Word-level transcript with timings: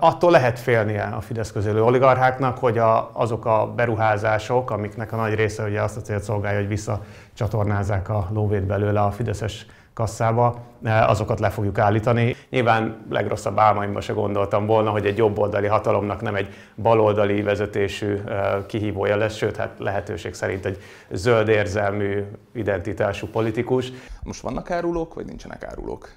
Attól 0.00 0.30
lehet 0.30 0.58
félnie 0.58 1.02
a 1.02 1.20
Fidesz 1.20 1.52
közélő 1.52 1.82
oligarcháknak, 1.82 2.58
hogy 2.58 2.78
a, 2.78 3.10
azok 3.12 3.44
a 3.44 3.72
beruházások, 3.76 4.70
amiknek 4.70 5.12
a 5.12 5.16
nagy 5.16 5.34
része 5.34 5.64
ugye 5.64 5.82
azt 5.82 5.96
a 5.96 6.00
célt 6.00 6.22
szolgálja, 6.22 6.58
hogy 6.58 6.68
visszacsatornázzák 6.68 8.08
a 8.08 8.28
lóvét 8.32 8.66
belőle 8.66 9.00
a 9.00 9.10
Fideszes 9.10 9.66
kasszába, 9.94 10.56
azokat 10.84 11.40
le 11.40 11.50
fogjuk 11.50 11.78
állítani. 11.78 12.36
Nyilván 12.50 13.04
legrosszabb 13.10 13.58
álmaimban 13.58 14.00
se 14.00 14.12
gondoltam 14.12 14.66
volna, 14.66 14.90
hogy 14.90 15.06
egy 15.06 15.16
jobboldali 15.16 15.66
hatalomnak 15.66 16.20
nem 16.20 16.34
egy 16.34 16.54
baloldali 16.82 17.42
vezetésű 17.42 18.20
kihívója 18.66 19.16
lesz, 19.16 19.34
sőt, 19.34 19.56
hát 19.56 19.70
lehetőség 19.78 20.34
szerint 20.34 20.66
egy 20.66 20.78
zöld 21.10 21.48
érzelmű 21.48 22.24
identitású 22.52 23.26
politikus. 23.26 23.92
Most 24.22 24.40
vannak 24.40 24.70
árulók, 24.70 25.14
vagy 25.14 25.24
nincsenek 25.24 25.64
árulók? 25.64 26.08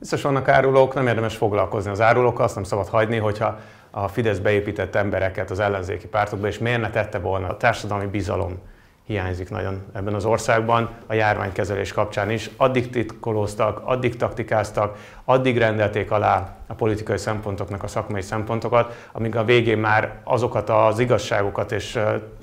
Biztos 0.00 0.22
vannak 0.22 0.48
árulók, 0.48 0.94
nem 0.94 1.06
érdemes 1.06 1.36
foglalkozni 1.36 1.90
az 1.90 2.00
árulókkal, 2.00 2.44
azt 2.44 2.54
nem 2.54 2.64
szabad 2.64 2.88
hagyni, 2.88 3.16
hogyha 3.16 3.58
a 3.90 4.08
Fidesz 4.08 4.38
beépített 4.38 4.94
embereket 4.94 5.50
az 5.50 5.60
ellenzéki 5.60 6.06
pártokba, 6.06 6.46
és 6.46 6.58
miért 6.58 6.80
ne 6.80 6.90
tette 6.90 7.18
volna 7.18 7.48
a 7.48 7.56
társadalmi 7.56 8.06
bizalom 8.06 8.58
hiányzik 9.06 9.50
nagyon 9.50 9.82
ebben 9.92 10.14
az 10.14 10.24
országban, 10.24 10.90
a 11.06 11.14
járványkezelés 11.14 11.92
kapcsán 11.92 12.30
is. 12.30 12.50
Addig 12.56 12.90
titkolóztak, 12.90 13.80
addig 13.84 14.16
taktikáztak, 14.16 14.96
addig 15.24 15.58
rendelték 15.58 16.10
alá 16.10 16.56
a 16.66 16.74
politikai 16.74 17.18
szempontoknak 17.18 17.82
a 17.82 17.86
szakmai 17.86 18.22
szempontokat, 18.22 19.08
amíg 19.12 19.36
a 19.36 19.44
végén 19.44 19.78
már 19.78 20.20
azokat 20.24 20.70
az 20.70 20.98
igazságokat 20.98 21.72
és 21.72 21.98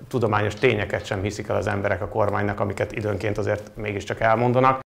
tudományos 0.07 0.53
tényeket 0.53 1.05
sem 1.05 1.21
hiszik 1.21 1.47
el 1.47 1.55
az 1.55 1.67
emberek 1.67 2.01
a 2.01 2.07
kormánynak, 2.07 2.59
amiket 2.59 2.91
időnként 2.91 3.37
azért 3.37 3.71
mégiscsak 3.75 4.19
elmondanak. 4.19 4.85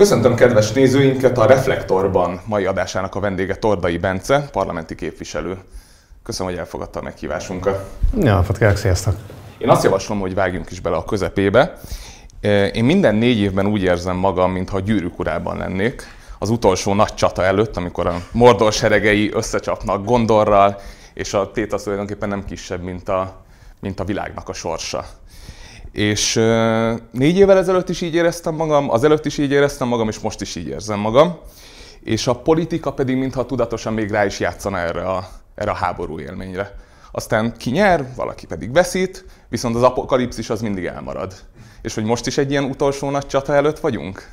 Köszöntöm 0.00 0.34
kedves 0.34 0.72
nézőinket 0.72 1.38
a 1.38 1.46
Reflektorban 1.46 2.40
mai 2.46 2.64
adásának 2.64 3.14
a 3.14 3.20
vendége 3.20 3.54
Tordai 3.54 3.98
Bence, 3.98 4.48
parlamenti 4.52 4.94
képviselő. 4.94 5.58
Köszönöm, 6.22 6.52
hogy 6.52 6.60
elfogadta 6.60 6.98
a 6.98 7.02
meghívásunkat. 7.02 7.90
Ja, 8.20 8.44
kérlek, 8.58 8.76
sziasztok! 8.76 9.14
Én 9.58 9.68
azt 9.68 9.84
javaslom, 9.84 10.20
hogy 10.20 10.34
vágjunk 10.34 10.70
is 10.70 10.80
bele 10.80 10.96
a 10.96 11.04
közepébe. 11.04 11.78
Én 12.72 12.84
minden 12.84 13.14
négy 13.14 13.38
évben 13.38 13.66
úgy 13.66 13.82
érzem 13.82 14.16
magam, 14.16 14.52
mintha 14.52 14.76
a 14.76 14.80
gyűrűk 14.80 15.18
urában 15.18 15.56
lennék. 15.56 16.02
Az 16.38 16.50
utolsó 16.50 16.94
nagy 16.94 17.14
csata 17.14 17.44
előtt, 17.44 17.76
amikor 17.76 18.06
a 18.06 18.22
Mordor 18.32 18.72
seregei 18.72 19.30
összecsapnak 19.32 20.04
Gondorral, 20.04 20.80
és 21.14 21.34
a 21.34 21.50
tét 21.50 21.72
az 21.72 21.82
tulajdonképpen 21.82 22.28
nem 22.28 22.44
kisebb, 22.44 22.82
mint 22.82 23.08
a, 23.08 23.42
mint 23.80 24.00
a 24.00 24.04
világnak 24.04 24.48
a 24.48 24.52
sorsa. 24.52 25.04
És 25.92 26.34
négy 27.10 27.36
évvel 27.36 27.58
ezelőtt 27.58 27.88
is 27.88 28.00
így 28.00 28.14
éreztem 28.14 28.54
magam, 28.54 28.90
az 28.90 29.04
előtt 29.04 29.26
is 29.26 29.38
így 29.38 29.50
éreztem 29.50 29.88
magam, 29.88 30.08
és 30.08 30.18
most 30.18 30.40
is 30.40 30.56
így 30.56 30.68
érzem 30.68 30.98
magam. 30.98 31.38
És 32.04 32.26
a 32.26 32.34
politika 32.34 32.92
pedig 32.92 33.16
mintha 33.16 33.46
tudatosan 33.46 33.92
még 33.92 34.10
rá 34.10 34.24
is 34.24 34.40
játszana 34.40 34.78
erre 34.78 35.02
a, 35.02 35.28
erre 35.54 35.70
a 35.70 35.74
háború 35.74 36.20
élményre. 36.20 36.74
Aztán 37.12 37.56
ki 37.56 37.70
nyer, 37.70 38.06
valaki 38.16 38.46
pedig 38.46 38.72
veszít, 38.72 39.24
viszont 39.48 39.74
az 39.74 39.82
apokalipszis 39.82 40.50
az 40.50 40.60
mindig 40.60 40.84
elmarad. 40.84 41.34
És 41.82 41.94
hogy 41.94 42.04
most 42.04 42.26
is 42.26 42.38
egy 42.38 42.50
ilyen 42.50 42.64
utolsó 42.64 43.10
nagy 43.10 43.26
csata 43.26 43.54
előtt 43.54 43.78
vagyunk? 43.78 44.28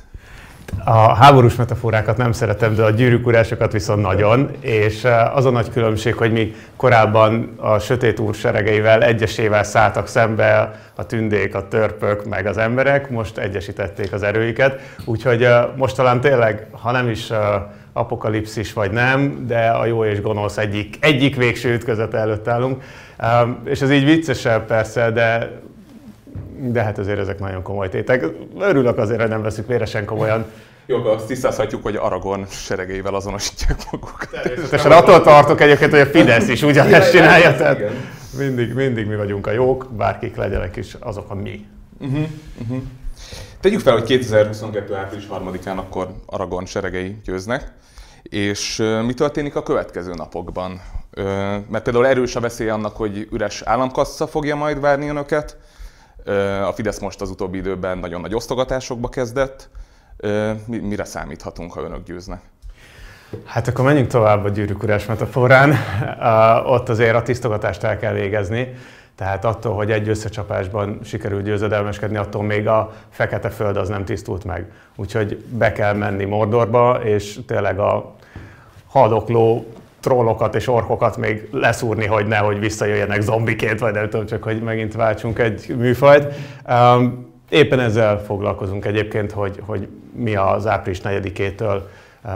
A 0.84 1.14
háborús 1.14 1.56
metaforákat 1.56 2.16
nem 2.16 2.32
szeretem, 2.32 2.74
de 2.74 2.82
a 2.82 2.90
gyűrűkurásokat 2.90 3.72
viszont 3.72 4.02
nagyon, 4.02 4.50
és 4.60 5.04
eh, 5.04 5.36
az 5.36 5.44
a 5.44 5.50
nagy 5.50 5.70
különbség, 5.70 6.14
hogy 6.14 6.32
mi 6.32 6.54
korábban 6.76 7.54
a 7.56 7.78
sötét 7.78 8.18
úr 8.18 8.34
seregeivel 8.34 9.02
egyesével 9.02 9.62
szálltak 9.62 10.06
szembe 10.06 10.80
a 10.94 11.06
tündék, 11.06 11.54
a 11.54 11.68
törpök, 11.68 12.28
meg 12.28 12.46
az 12.46 12.56
emberek, 12.56 13.10
most 13.10 13.38
egyesítették 13.38 14.12
az 14.12 14.22
erőiket, 14.22 14.80
úgyhogy 15.04 15.42
eh, 15.44 15.64
most 15.76 15.96
talán 15.96 16.20
tényleg, 16.20 16.66
ha 16.70 16.90
nem 16.90 17.08
is 17.08 17.30
eh, 17.30 17.38
apokalipszis 17.92 18.72
vagy 18.72 18.90
nem, 18.90 19.44
de 19.46 19.68
a 19.68 19.86
jó 19.86 20.04
és 20.04 20.20
gonosz 20.20 20.56
egyik, 20.56 20.96
egyik 21.00 21.36
végső 21.36 21.74
ütközet 21.74 22.14
előtt 22.14 22.48
állunk. 22.48 22.82
És 23.64 23.80
ez 23.80 23.90
így 23.90 24.04
viccesebb 24.04 24.66
persze, 24.66 25.10
de 25.10 25.50
de 26.60 26.82
hát 26.82 26.98
azért 26.98 27.18
ezek 27.18 27.38
nagyon 27.38 27.62
komoly 27.62 27.88
tétek. 27.88 28.24
Örülök 28.58 28.98
azért, 28.98 29.20
hogy 29.20 29.28
nem 29.28 29.42
veszük 29.42 29.66
véresen 29.66 30.04
komolyan. 30.04 30.46
Jó, 30.86 31.04
azt 31.04 31.26
tisztázhatjuk, 31.26 31.82
hogy 31.82 31.96
Aragon 31.96 32.46
seregeivel 32.50 33.14
azonosítják 33.14 33.78
magukat. 33.90 34.28
Természetesen 34.30 34.92
attól 34.92 35.20
tartok 35.20 35.60
egyébként, 35.60 35.90
hogy 35.90 36.00
a 36.00 36.06
Fidesz 36.06 36.48
is 36.48 36.62
ugyanezt 36.62 37.10
csinálja, 37.10 37.56
tehát 37.56 37.80
mindig, 38.38 38.74
mindig 38.74 39.06
mi 39.06 39.16
vagyunk 39.16 39.46
a 39.46 39.50
jók, 39.50 39.88
bárkik 39.96 40.36
legyenek 40.36 40.76
is, 40.76 40.96
azok 41.00 41.30
a 41.30 41.34
mi. 41.34 41.66
Uh-huh, 42.00 42.26
uh-huh. 42.60 42.82
Tegyük 43.60 43.80
fel, 43.80 43.92
hogy 43.92 44.02
2022. 44.02 44.94
április 44.94 45.26
3-án 45.32 45.76
akkor 45.76 46.08
Aragon 46.26 46.66
seregei 46.66 47.16
győznek, 47.24 47.72
és 48.22 48.82
mi 49.06 49.14
történik 49.14 49.56
a 49.56 49.62
következő 49.62 50.14
napokban? 50.14 50.80
Mert 51.68 51.82
például 51.82 52.06
erős 52.06 52.36
a 52.36 52.40
veszély 52.40 52.68
annak, 52.68 52.96
hogy 52.96 53.28
üres 53.32 53.62
államkassa 53.62 54.26
fogja 54.26 54.56
majd 54.56 54.80
várni 54.80 55.08
önöket, 55.08 55.56
a 56.66 56.72
Fidesz 56.72 56.98
most 56.98 57.20
az 57.20 57.30
utóbbi 57.30 57.58
időben 57.58 57.98
nagyon 57.98 58.20
nagy 58.20 58.34
osztogatásokba 58.34 59.08
kezdett. 59.08 59.68
Mire 60.66 61.04
számíthatunk, 61.04 61.72
ha 61.72 61.82
önök 61.82 62.04
győznek? 62.04 62.40
Hát 63.44 63.68
akkor 63.68 63.84
menjünk 63.84 64.08
tovább 64.08 64.44
a 64.44 64.48
gyűrűkurás 64.48 65.06
metaforán. 65.06 65.74
Ott 66.66 66.88
azért 66.88 67.14
a 67.14 67.22
tisztogatást 67.22 67.82
el 67.82 67.98
kell 67.98 68.12
végezni. 68.12 68.74
Tehát 69.14 69.44
attól, 69.44 69.74
hogy 69.74 69.90
egy 69.90 70.08
összecsapásban 70.08 70.98
sikerült 71.04 71.44
győzedelmeskedni, 71.44 72.16
attól 72.16 72.42
még 72.42 72.68
a 72.68 72.92
fekete 73.10 73.50
föld 73.50 73.76
az 73.76 73.88
nem 73.88 74.04
tisztult 74.04 74.44
meg. 74.44 74.72
Úgyhogy 74.96 75.36
be 75.36 75.72
kell 75.72 75.94
menni 75.94 76.24
Mordorba, 76.24 77.00
és 77.04 77.38
tényleg 77.46 77.78
a 77.78 78.14
haldokló 78.86 79.72
trollokat 80.08 80.54
és 80.54 80.68
orkokat 80.68 81.16
még 81.16 81.48
leszúrni, 81.52 82.06
hogy 82.06 82.26
nehogy 82.26 82.58
visszajöjjenek 82.58 83.20
zombiként, 83.20 83.78
vagy 83.78 83.92
nem 83.92 84.08
tudom, 84.08 84.26
csak 84.26 84.42
hogy 84.42 84.62
megint 84.62 84.94
váltsunk 84.94 85.38
egy 85.38 85.74
műfajt. 85.76 86.34
Um, 86.68 87.32
éppen 87.48 87.80
ezzel 87.80 88.18
foglalkozunk 88.18 88.84
egyébként, 88.84 89.32
hogy, 89.32 89.62
hogy 89.66 89.88
mi 90.12 90.36
az 90.36 90.66
április 90.66 91.00
4-től 91.04 91.80
uh, 92.24 92.32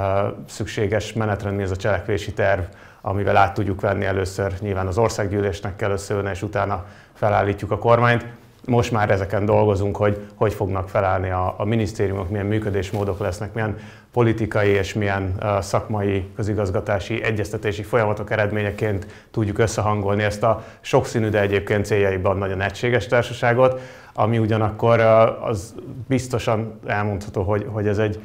szükséges 0.49 1.13
menetrend, 1.13 1.57
mi 1.57 1.63
ez 1.63 1.71
a 1.71 1.77
cselekvési 1.77 2.33
terv, 2.33 2.61
amivel 3.01 3.37
át 3.37 3.55
tudjuk 3.55 3.81
venni 3.81 4.05
először, 4.05 4.53
nyilván 4.61 4.87
az 4.87 4.99
országgyűlésnek 4.99 5.77
kell 5.77 5.91
összeülni, 5.91 6.31
és 6.31 6.43
utána 6.43 6.85
felállítjuk 7.15 7.71
a 7.71 7.79
kormányt 7.79 8.27
most 8.67 8.93
már 8.93 9.11
ezeken 9.11 9.45
dolgozunk, 9.45 9.97
hogy 9.97 10.27
hogy 10.35 10.55
fognak 10.55 10.89
felállni 10.89 11.31
a, 11.31 11.55
a 11.57 11.65
minisztériumok, 11.65 12.31
milyen 12.31 12.47
működésmódok 12.47 13.19
lesznek, 13.19 13.53
milyen 13.55 13.77
politikai 14.13 14.69
és 14.69 14.95
milyen 14.95 15.35
uh, 15.41 15.61
szakmai, 15.61 16.31
közigazgatási, 16.37 17.23
egyeztetési 17.23 17.83
folyamatok 17.83 18.31
eredményeként 18.31 19.07
tudjuk 19.31 19.59
összehangolni 19.59 20.23
ezt 20.23 20.43
a 20.43 20.65
sokszínű, 20.81 21.29
de 21.29 21.41
egyébként 21.41 21.87
céljaiban 21.87 22.37
nagyon 22.37 22.61
egységes 22.61 23.07
társaságot, 23.07 23.81
ami 24.15 24.39
ugyanakkor 24.39 24.99
uh, 24.99 25.47
az 25.47 25.75
biztosan 26.09 26.81
elmondható, 26.87 27.43
hogy, 27.43 27.67
hogy 27.71 27.87
ez 27.87 27.99
egy 27.99 28.21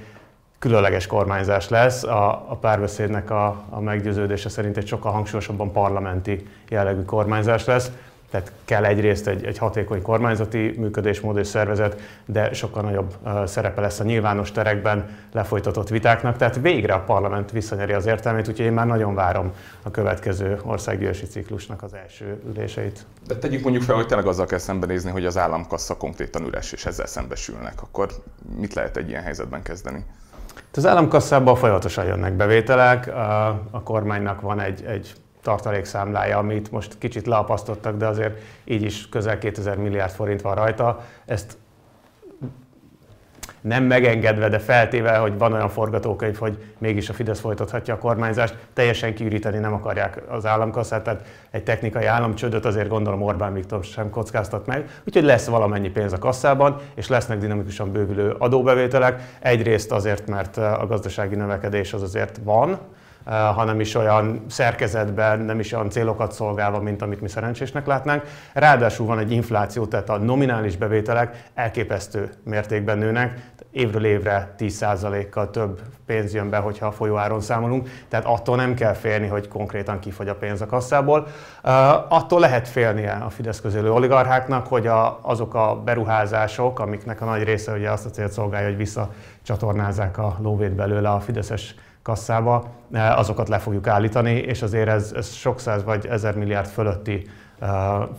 különleges 0.60 1.08
kormányzás 1.08 1.70
lesz. 1.70 2.04
A, 2.04 2.30
a 2.30 2.56
párbeszédnek 2.56 3.30
a, 3.30 3.64
a 3.70 3.80
meggyőződése 3.80 4.50
szerint 4.50 4.78
egy 4.78 4.88
sokkal 4.88 5.12
hangsúlyosabban 5.12 5.72
parlamenti 5.72 6.48
jellegű 6.70 7.02
kormányzás 7.02 7.66
lesz 7.66 7.92
tehát 8.32 8.52
kell 8.66 8.86
egyrészt 8.86 9.28
egy, 9.28 9.46
egy 9.46 9.58
hatékony 9.58 10.02
kormányzati 10.02 10.74
működésmód 10.78 11.38
és 11.38 11.48
szervezet, 11.48 12.02
de 12.26 12.54
sokkal 12.54 12.82
nagyobb 12.82 13.16
szerepe 13.46 13.82
lesz 13.82 14.00
a 14.00 14.04
nyilvános 14.04 14.52
terekben 14.52 15.18
lefolytatott 15.32 15.90
vitáknak. 15.90 16.38
Tehát 16.38 16.60
végre 16.62 16.94
a 16.94 17.00
parlament 17.00 17.52
visszanyeri 17.52 17.94
az 17.94 18.06
értelmét, 18.06 18.48
úgyhogy 18.48 18.66
én 18.66 18.72
már 18.72 18.86
nagyon 18.86 19.16
várom 19.16 19.52
a 19.84 19.92
következő 19.92 20.60
országgyűlési 20.64 21.26
ciklusnak 21.26 21.84
az 21.84 21.94
első 21.94 22.42
üléseit. 22.48 23.06
De 23.28 23.36
tegyük 23.36 23.64
mondjuk 23.64 23.84
fel, 23.84 23.96
hogy 23.96 24.08
tényleg 24.08 24.28
azzal 24.28 24.46
kell 24.46 24.58
szembenézni, 24.58 25.12
hogy 25.12 25.26
az 25.26 25.38
államkassa 25.38 25.98
konkrétan 25.98 26.46
üres, 26.46 26.72
és 26.72 26.86
ezzel 26.86 27.06
szembesülnek. 27.06 27.82
Akkor 27.82 28.08
mit 28.58 28.74
lehet 28.74 28.98
egy 28.98 29.10
ilyen 29.10 29.24
helyzetben 29.24 29.62
kezdeni? 29.62 30.06
Az 30.74 30.86
államkasszában 30.86 31.56
folyamatosan 31.56 32.06
jönnek 32.06 32.34
bevételek, 32.34 33.08
a 33.72 33.82
kormánynak 33.84 34.42
van 34.42 34.60
egy, 34.60 34.84
egy 34.84 35.14
tartalékszámlája, 35.48 36.38
amit 36.38 36.72
most 36.72 36.98
kicsit 36.98 37.26
leapasztottak, 37.26 37.98
de 37.98 38.08
azért 38.08 38.40
így 38.64 38.82
is 38.82 39.10
közel 39.10 39.38
2000 39.38 39.78
milliárd 39.78 40.12
forint 40.12 40.42
van 40.42 40.56
rajta. 40.56 41.06
Ezt 41.26 41.58
nem 43.62 43.84
megengedve, 43.84 44.50
de 44.50 44.60
feltéve, 44.60 45.18
hogy 45.18 45.38
van 45.38 45.54
olyan 45.54 45.70
forgatókönyv, 45.70 46.38
hogy 46.38 46.58
mégis 46.78 47.10
a 47.10 47.14
Fidesz 47.14 47.40
folytathatja 47.40 47.94
a 47.94 47.98
kormányzást, 47.98 48.56
teljesen 48.74 49.14
kiüríteni 49.14 49.58
nem 49.58 49.74
akarják 49.74 50.22
az 50.30 50.46
államkasszát, 50.46 51.04
tehát 51.04 51.26
egy 51.52 51.64
technikai 51.64 52.06
államcsődöt 52.06 52.66
azért 52.66 52.88
gondolom 52.88 53.22
Orbán 53.22 53.54
Viktor 53.54 53.84
sem 53.84 54.10
kockáztat 54.10 54.66
meg, 54.66 55.02
úgyhogy 55.06 55.24
lesz 55.24 55.48
valamennyi 55.48 55.90
pénz 55.90 56.14
a 56.14 56.18
kasszában, 56.18 56.80
és 56.96 57.08
lesznek 57.08 57.38
dinamikusan 57.38 57.92
bővülő 57.92 58.36
adóbevételek. 58.38 59.22
Egyrészt 59.40 59.92
azért, 59.92 60.28
mert 60.28 60.58
a 60.58 60.86
gazdasági 60.88 61.36
növekedés 61.36 61.94
az 61.94 62.02
azért 62.02 62.40
van, 62.44 62.80
hanem 63.30 63.80
is 63.80 63.96
olyan 63.96 64.46
szerkezetben, 64.48 65.40
nem 65.40 65.60
is 65.60 65.74
olyan 65.74 65.90
célokat 65.90 66.32
szolgálva, 66.32 66.80
mint 66.80 67.02
amit 67.02 67.22
mi 67.22 67.28
szerencsésnek 67.28 67.86
látnánk. 67.86 68.24
Ráadásul 68.54 69.06
van 69.06 69.20
egy 69.20 69.32
infláció, 69.32 69.86
tehát 69.86 70.10
a 70.10 70.18
nominális 70.18 70.78
bevételek 70.78 71.44
elképesztő 71.54 72.30
mértékben 72.44 72.98
nőnek, 72.98 73.40
évről 73.72 74.06
évre 74.06 74.56
10%-kal 74.60 75.50
több 75.50 75.82
pénz 76.06 76.34
jön 76.34 76.50
be, 76.50 76.58
hogyha 76.58 76.86
a 76.86 76.92
folyóáron 76.92 77.42
számolunk, 77.42 77.90
tehát 78.08 78.26
attól 78.26 78.56
nem 78.56 78.74
kell 78.74 78.94
félni, 78.94 79.28
hogy 79.28 79.48
konkrétan 79.48 80.00
kifogy 80.00 80.28
a 80.28 80.36
pénz 80.36 80.62
a 80.62 80.66
kasszából. 80.66 81.28
Attól 82.10 82.40
lehet 82.40 82.68
félnie 82.68 83.12
a 83.12 83.30
Fidesz 83.30 83.62
közülő 83.62 83.92
oligarcháknak, 83.92 84.68
hogy 84.68 84.88
a, 84.88 85.20
azok 85.22 85.54
a 85.54 85.82
beruházások, 85.86 86.80
amiknek 86.80 87.22
a 87.22 87.26
nagy 87.26 87.44
része 87.44 87.72
ugye 87.72 87.92
azt 87.92 88.06
a 88.06 88.10
célt 88.10 88.32
szolgálja, 88.32 88.68
hogy 88.68 88.78
visszacsatornázzák 88.78 90.18
a 90.18 90.38
lóvét 90.42 90.76
belőle 90.76 91.10
a 91.10 91.20
Fideszes 91.20 91.76
kasszába, 92.08 92.66
azokat 92.94 93.50
le 93.50 93.60
fogjuk 93.60 93.88
állítani, 93.88 94.32
és 94.32 94.62
azért 94.62 94.88
ez, 94.88 95.12
ez 95.16 95.34
sok 95.34 95.60
száz 95.60 95.84
vagy 95.84 96.06
ezer 96.06 96.36
milliárd 96.36 96.68
fölötti 96.68 97.26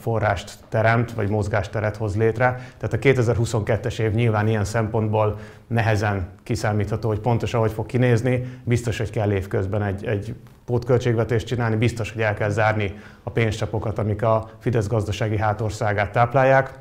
forrást 0.00 0.58
teremt, 0.69 1.12
vagy 1.12 1.29
mozgásteret 1.29 1.96
hoz 1.96 2.17
létre. 2.17 2.61
Tehát 2.79 2.93
a 2.93 3.23
2022-es 3.23 3.99
év 3.99 4.12
nyilván 4.12 4.49
ilyen 4.49 4.64
szempontból 4.64 5.38
nehezen 5.67 6.29
kiszámítható, 6.43 7.08
hogy 7.08 7.20
pontosan 7.20 7.61
hogy 7.61 7.73
fog 7.73 7.87
kinézni. 7.87 8.61
Biztos, 8.64 8.99
hogy 8.99 9.11
kell 9.11 9.32
évközben 9.32 9.82
egy, 9.82 10.05
egy 10.06 10.35
pótköltségvetést 10.64 11.46
csinálni, 11.46 11.76
biztos, 11.76 12.12
hogy 12.12 12.23
el 12.23 12.35
kell 12.35 12.50
zárni 12.50 12.94
a 13.23 13.31
pénzcsapokat, 13.31 13.99
amik 13.99 14.23
a 14.23 14.50
Fidesz 14.58 14.88
gazdasági 14.88 15.38
hátországát 15.38 16.12
táplálják, 16.12 16.79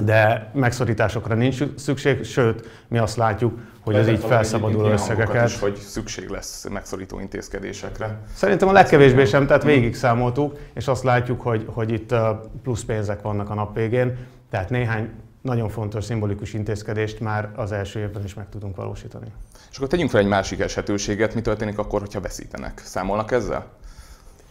de 0.00 0.50
megszorításokra 0.54 1.34
nincs 1.34 1.62
szükség, 1.76 2.24
sőt, 2.24 2.68
mi 2.88 2.98
azt 2.98 3.16
látjuk, 3.16 3.58
hogy 3.80 3.94
ez 3.94 4.08
így 4.08 4.24
felszabaduló 4.24 4.88
összegeket. 4.88 5.48
Is, 5.48 5.58
hogy 5.58 5.76
szükség 5.76 6.28
lesz 6.28 6.66
megszorító 6.70 7.20
intézkedésekre. 7.20 8.18
Szerintem 8.34 8.68
a 8.68 8.72
legkevésbé 8.72 9.24
sem, 9.24 9.46
tehát 9.46 9.62
végig 9.62 9.94
számoltuk, 9.94 10.58
és 10.72 10.88
azt 10.88 11.02
látjuk, 11.02 11.40
hogy, 11.40 11.64
hogy 11.66 11.92
itt 11.92 12.14
plusz 12.62 12.84
pénzek 12.84 13.22
vannak 13.22 13.50
a 13.50 13.54
nap 13.54 13.74
végén, 13.74 14.16
tehát 14.50 14.70
néhány 14.70 15.10
nagyon 15.42 15.68
fontos 15.68 16.04
szimbolikus 16.04 16.52
intézkedést 16.52 17.20
már 17.20 17.48
az 17.56 17.72
első 17.72 18.00
évben 18.00 18.24
is 18.24 18.34
meg 18.34 18.48
tudunk 18.48 18.76
valósítani. 18.76 19.26
És 19.70 19.76
akkor 19.76 19.88
tegyünk 19.88 20.10
fel 20.10 20.20
egy 20.20 20.26
másik 20.26 20.60
esetőséget, 20.60 21.34
mi 21.34 21.40
történik 21.40 21.78
akkor, 21.78 22.00
hogyha 22.00 22.20
veszítenek? 22.20 22.82
Számolnak 22.84 23.32
ezzel? 23.32 23.66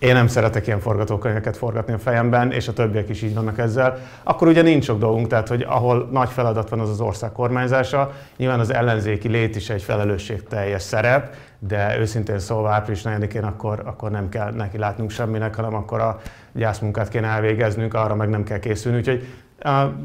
Én 0.01 0.13
nem 0.13 0.27
szeretek 0.27 0.67
ilyen 0.67 0.79
forgatókönyveket 0.79 1.57
forgatni 1.57 1.93
a 1.93 1.97
fejemben, 1.97 2.51
és 2.51 2.67
a 2.67 2.73
többiek 2.73 3.09
is 3.09 3.21
így 3.21 3.33
vannak 3.33 3.57
ezzel, 3.57 3.97
akkor 4.23 4.47
ugye 4.47 4.61
nincs 4.61 4.83
sok 4.83 4.99
dolgunk, 4.99 5.27
tehát 5.27 5.47
hogy 5.47 5.65
ahol 5.67 6.07
nagy 6.11 6.29
feladat 6.29 6.69
van 6.69 6.79
az 6.79 6.89
az 6.89 7.01
ország 7.01 7.31
kormányzása, 7.31 8.11
nyilván 8.37 8.59
az 8.59 8.73
ellenzéki 8.73 9.27
lét 9.27 9.55
is 9.55 9.69
egy 9.69 9.81
felelősségteljes 9.81 10.81
szerep, 10.81 11.35
de 11.59 11.97
őszintén 11.99 12.39
szólva 12.39 12.69
április 12.69 13.01
4-én 13.05 13.43
akkor, 13.43 13.81
akkor 13.85 14.11
nem 14.11 14.29
kell 14.29 14.51
neki 14.51 14.77
látnunk 14.77 15.09
semminek, 15.09 15.55
hanem 15.55 15.75
akkor 15.75 15.99
a 15.99 16.19
gyászmunkát 16.51 17.09
kéne 17.09 17.27
elvégeznünk, 17.27 17.93
arra 17.93 18.15
meg 18.15 18.29
nem 18.29 18.43
kell 18.43 18.59
készülni, 18.59 18.97
úgyhogy 18.97 19.27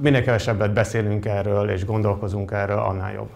minél 0.01 0.23
kevesebbet 0.23 0.73
beszélünk 0.73 1.27
erről 1.27 1.71
és 1.71 1.85
gondolkozunk 1.85 2.51
erről, 2.51 2.79
annál 2.79 3.13
jobb. 3.13 3.31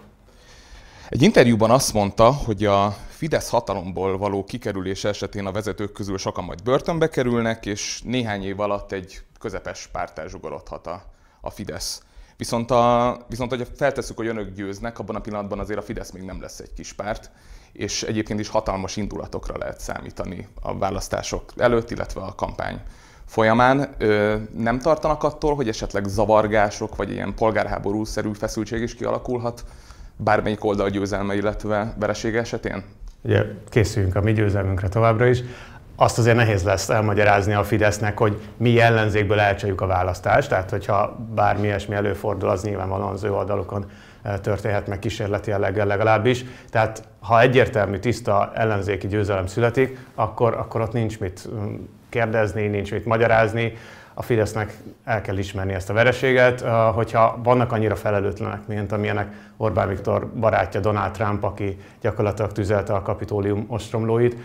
Egy 1.11 1.21
interjúban 1.21 1.71
azt 1.71 1.93
mondta, 1.93 2.31
hogy 2.31 2.65
a 2.65 2.95
Fidesz 3.09 3.49
hatalomból 3.49 4.17
való 4.17 4.43
kikerülés 4.43 5.03
esetén 5.03 5.45
a 5.45 5.51
vezetők 5.51 5.91
közül 5.91 6.17
sokan 6.17 6.43
majd 6.43 6.63
börtönbe 6.63 7.09
kerülnek, 7.09 7.65
és 7.65 8.01
néhány 8.03 8.43
év 8.43 8.59
alatt 8.59 8.91
egy 8.91 9.21
közepes 9.39 9.89
párt 9.91 10.19
elzsugorodhat 10.19 10.87
a, 10.87 11.03
a 11.41 11.49
Fidesz. 11.49 12.03
Viszont, 12.37 12.71
a, 12.71 13.17
viszont, 13.29 13.49
hogy 13.49 13.67
feltesszük, 13.75 14.17
hogy 14.17 14.27
önök 14.27 14.53
győznek, 14.55 14.99
abban 14.99 15.15
a 15.15 15.19
pillanatban 15.19 15.59
azért 15.59 15.79
a 15.79 15.81
Fidesz 15.81 16.11
még 16.11 16.23
nem 16.23 16.41
lesz 16.41 16.59
egy 16.59 16.73
kis 16.73 16.93
párt, 16.93 17.31
és 17.71 18.03
egyébként 18.03 18.39
is 18.39 18.49
hatalmas 18.49 18.95
indulatokra 18.95 19.57
lehet 19.57 19.79
számítani 19.79 20.47
a 20.61 20.77
választások 20.77 21.43
előtt, 21.57 21.91
illetve 21.91 22.21
a 22.21 22.35
kampány 22.35 22.81
folyamán. 23.25 23.95
Ö, 23.97 24.37
nem 24.57 24.79
tartanak 24.79 25.23
attól, 25.23 25.55
hogy 25.55 25.67
esetleg 25.67 26.05
zavargások, 26.05 26.95
vagy 26.95 27.11
ilyen 27.11 27.35
polgárháború-szerű 27.35 28.31
feszültség 28.33 28.81
is 28.81 28.95
kialakulhat 28.95 29.63
bármelyik 30.23 30.63
oldal 30.63 30.89
győzelme, 30.89 31.35
illetve 31.35 31.93
veresége 31.99 32.39
esetén? 32.39 32.83
Ugye 33.21 33.43
készüljünk 33.69 34.15
a 34.15 34.21
mi 34.21 34.33
győzelmünkre 34.33 34.87
továbbra 34.87 35.25
is. 35.25 35.43
Azt 35.95 36.17
azért 36.17 36.35
nehéz 36.35 36.63
lesz 36.63 36.89
elmagyarázni 36.89 37.53
a 37.53 37.63
Fidesznek, 37.63 38.17
hogy 38.17 38.41
mi 38.57 38.79
ellenzékből 38.79 39.39
elcsaljuk 39.39 39.81
a 39.81 39.85
választást, 39.85 40.49
tehát 40.49 40.69
hogyha 40.69 41.17
bármi 41.35 41.65
ilyesmi 41.65 41.95
előfordul, 41.95 42.49
az 42.49 42.63
nyilvánvalóan 42.63 43.13
az 43.13 43.23
ő 43.23 43.33
oldalukon 43.33 43.85
eh, 44.21 44.33
történhet 44.41 44.87
meg 44.87 44.99
kísérleti 44.99 45.49
jelleggel 45.49 45.85
legalábbis. 45.85 46.45
Tehát 46.69 47.03
ha 47.19 47.41
egyértelmű, 47.41 47.97
tiszta 47.97 48.51
ellenzéki 48.53 49.07
győzelem 49.07 49.47
születik, 49.47 49.97
akkor, 50.15 50.53
akkor 50.53 50.81
ott 50.81 50.93
nincs 50.93 51.19
mit 51.19 51.49
mm, 51.53 51.75
kérdezni, 52.09 52.67
nincs 52.67 52.91
mit 52.91 53.05
magyarázni 53.05 53.73
a 54.21 54.23
Fidesznek 54.23 54.77
el 55.03 55.21
kell 55.21 55.37
ismerni 55.37 55.73
ezt 55.73 55.89
a 55.89 55.93
vereséget, 55.93 56.61
hogyha 56.93 57.39
vannak 57.43 57.71
annyira 57.71 57.95
felelőtlenek, 57.95 58.67
mint 58.67 58.91
amilyenek 58.91 59.33
Orbán 59.57 59.87
Viktor 59.87 60.27
barátja 60.27 60.79
Donald 60.79 61.11
Trump, 61.11 61.43
aki 61.43 61.77
gyakorlatilag 62.01 62.51
tüzelte 62.51 62.93
a 62.93 63.01
kapitólium 63.01 63.65
ostromlóit, 63.67 64.35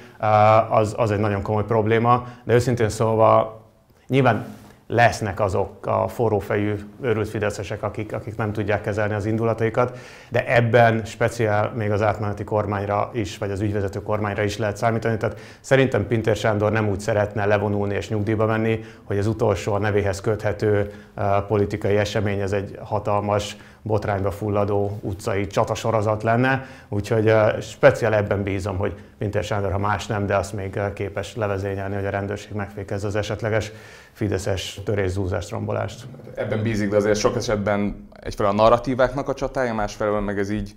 az, 0.71 0.95
az 0.97 1.11
egy 1.11 1.19
nagyon 1.19 1.43
komoly 1.43 1.65
probléma, 1.65 2.27
de 2.45 2.55
őszintén 2.55 2.89
szólva 2.89 3.61
nyilván 4.07 4.47
lesznek 4.89 5.41
azok 5.41 5.87
a 5.87 6.09
forrófejű 6.09 6.75
őrült 7.03 7.29
fideszesek, 7.29 7.83
akik, 7.83 8.13
akik 8.13 8.37
nem 8.37 8.53
tudják 8.53 8.81
kezelni 8.81 9.15
az 9.15 9.27
indulataikat, 9.27 9.99
de 10.29 10.55
ebben 10.55 11.05
speciál 11.05 11.73
még 11.77 11.91
az 11.91 12.03
átmeneti 12.03 12.45
kormányra 12.45 13.11
is, 13.13 13.39
vagy 13.39 13.51
az 13.51 13.61
ügyvezető 13.61 14.03
kormányra 14.03 14.43
is 14.43 14.59
lehet 14.59 14.77
számítani. 14.77 15.17
Tehát 15.17 15.41
szerintem 15.61 16.07
Pintér 16.07 16.37
Sándor 16.37 16.73
nem 16.73 16.89
úgy 16.89 17.01
szeretne 17.01 17.47
levonulni 17.47 17.95
és 17.95 18.09
nyugdíjba 18.09 18.47
menni, 18.47 18.81
hogy 19.05 19.19
az 19.19 19.27
utolsó 19.27 19.73
a 19.73 19.79
nevéhez 19.79 20.21
köthető 20.21 20.93
uh, 21.17 21.47
politikai 21.47 21.97
esemény, 21.97 22.41
ez 22.41 22.53
egy 22.53 22.79
hatalmas 22.83 23.57
botrányba 23.87 24.31
fulladó 24.31 24.99
utcai 25.03 25.47
csatasorozat 25.47 26.23
lenne, 26.23 26.67
úgyhogy 26.89 27.33
speciál 27.61 28.15
ebben 28.15 28.43
bízom, 28.43 28.77
hogy 28.77 28.95
Pintér 29.19 29.45
Sándor, 29.45 29.73
ha 29.73 29.79
más 29.79 30.07
nem, 30.07 30.27
de 30.27 30.37
azt 30.37 30.53
még 30.53 30.81
képes 30.95 31.37
levezényelni, 31.37 31.95
hogy 31.95 32.07
a 32.07 32.11
rendőrség 32.11 32.53
megfékezze 32.53 33.07
az 33.07 33.17
esetleges 33.17 33.73
fideszes 34.13 34.81
törészúzást, 34.85 35.51
rombolást. 35.51 36.07
Ebben 36.35 36.63
bízik, 36.63 36.91
de 36.91 36.97
azért 36.97 37.19
sok 37.19 37.37
esetben 37.37 38.09
egyfelől 38.21 38.53
a 38.53 38.55
narratíváknak 38.55 39.29
a 39.29 39.35
csatája, 39.35 39.75
másfelől 39.75 40.21
meg 40.21 40.39
ez 40.39 40.51
így 40.51 40.75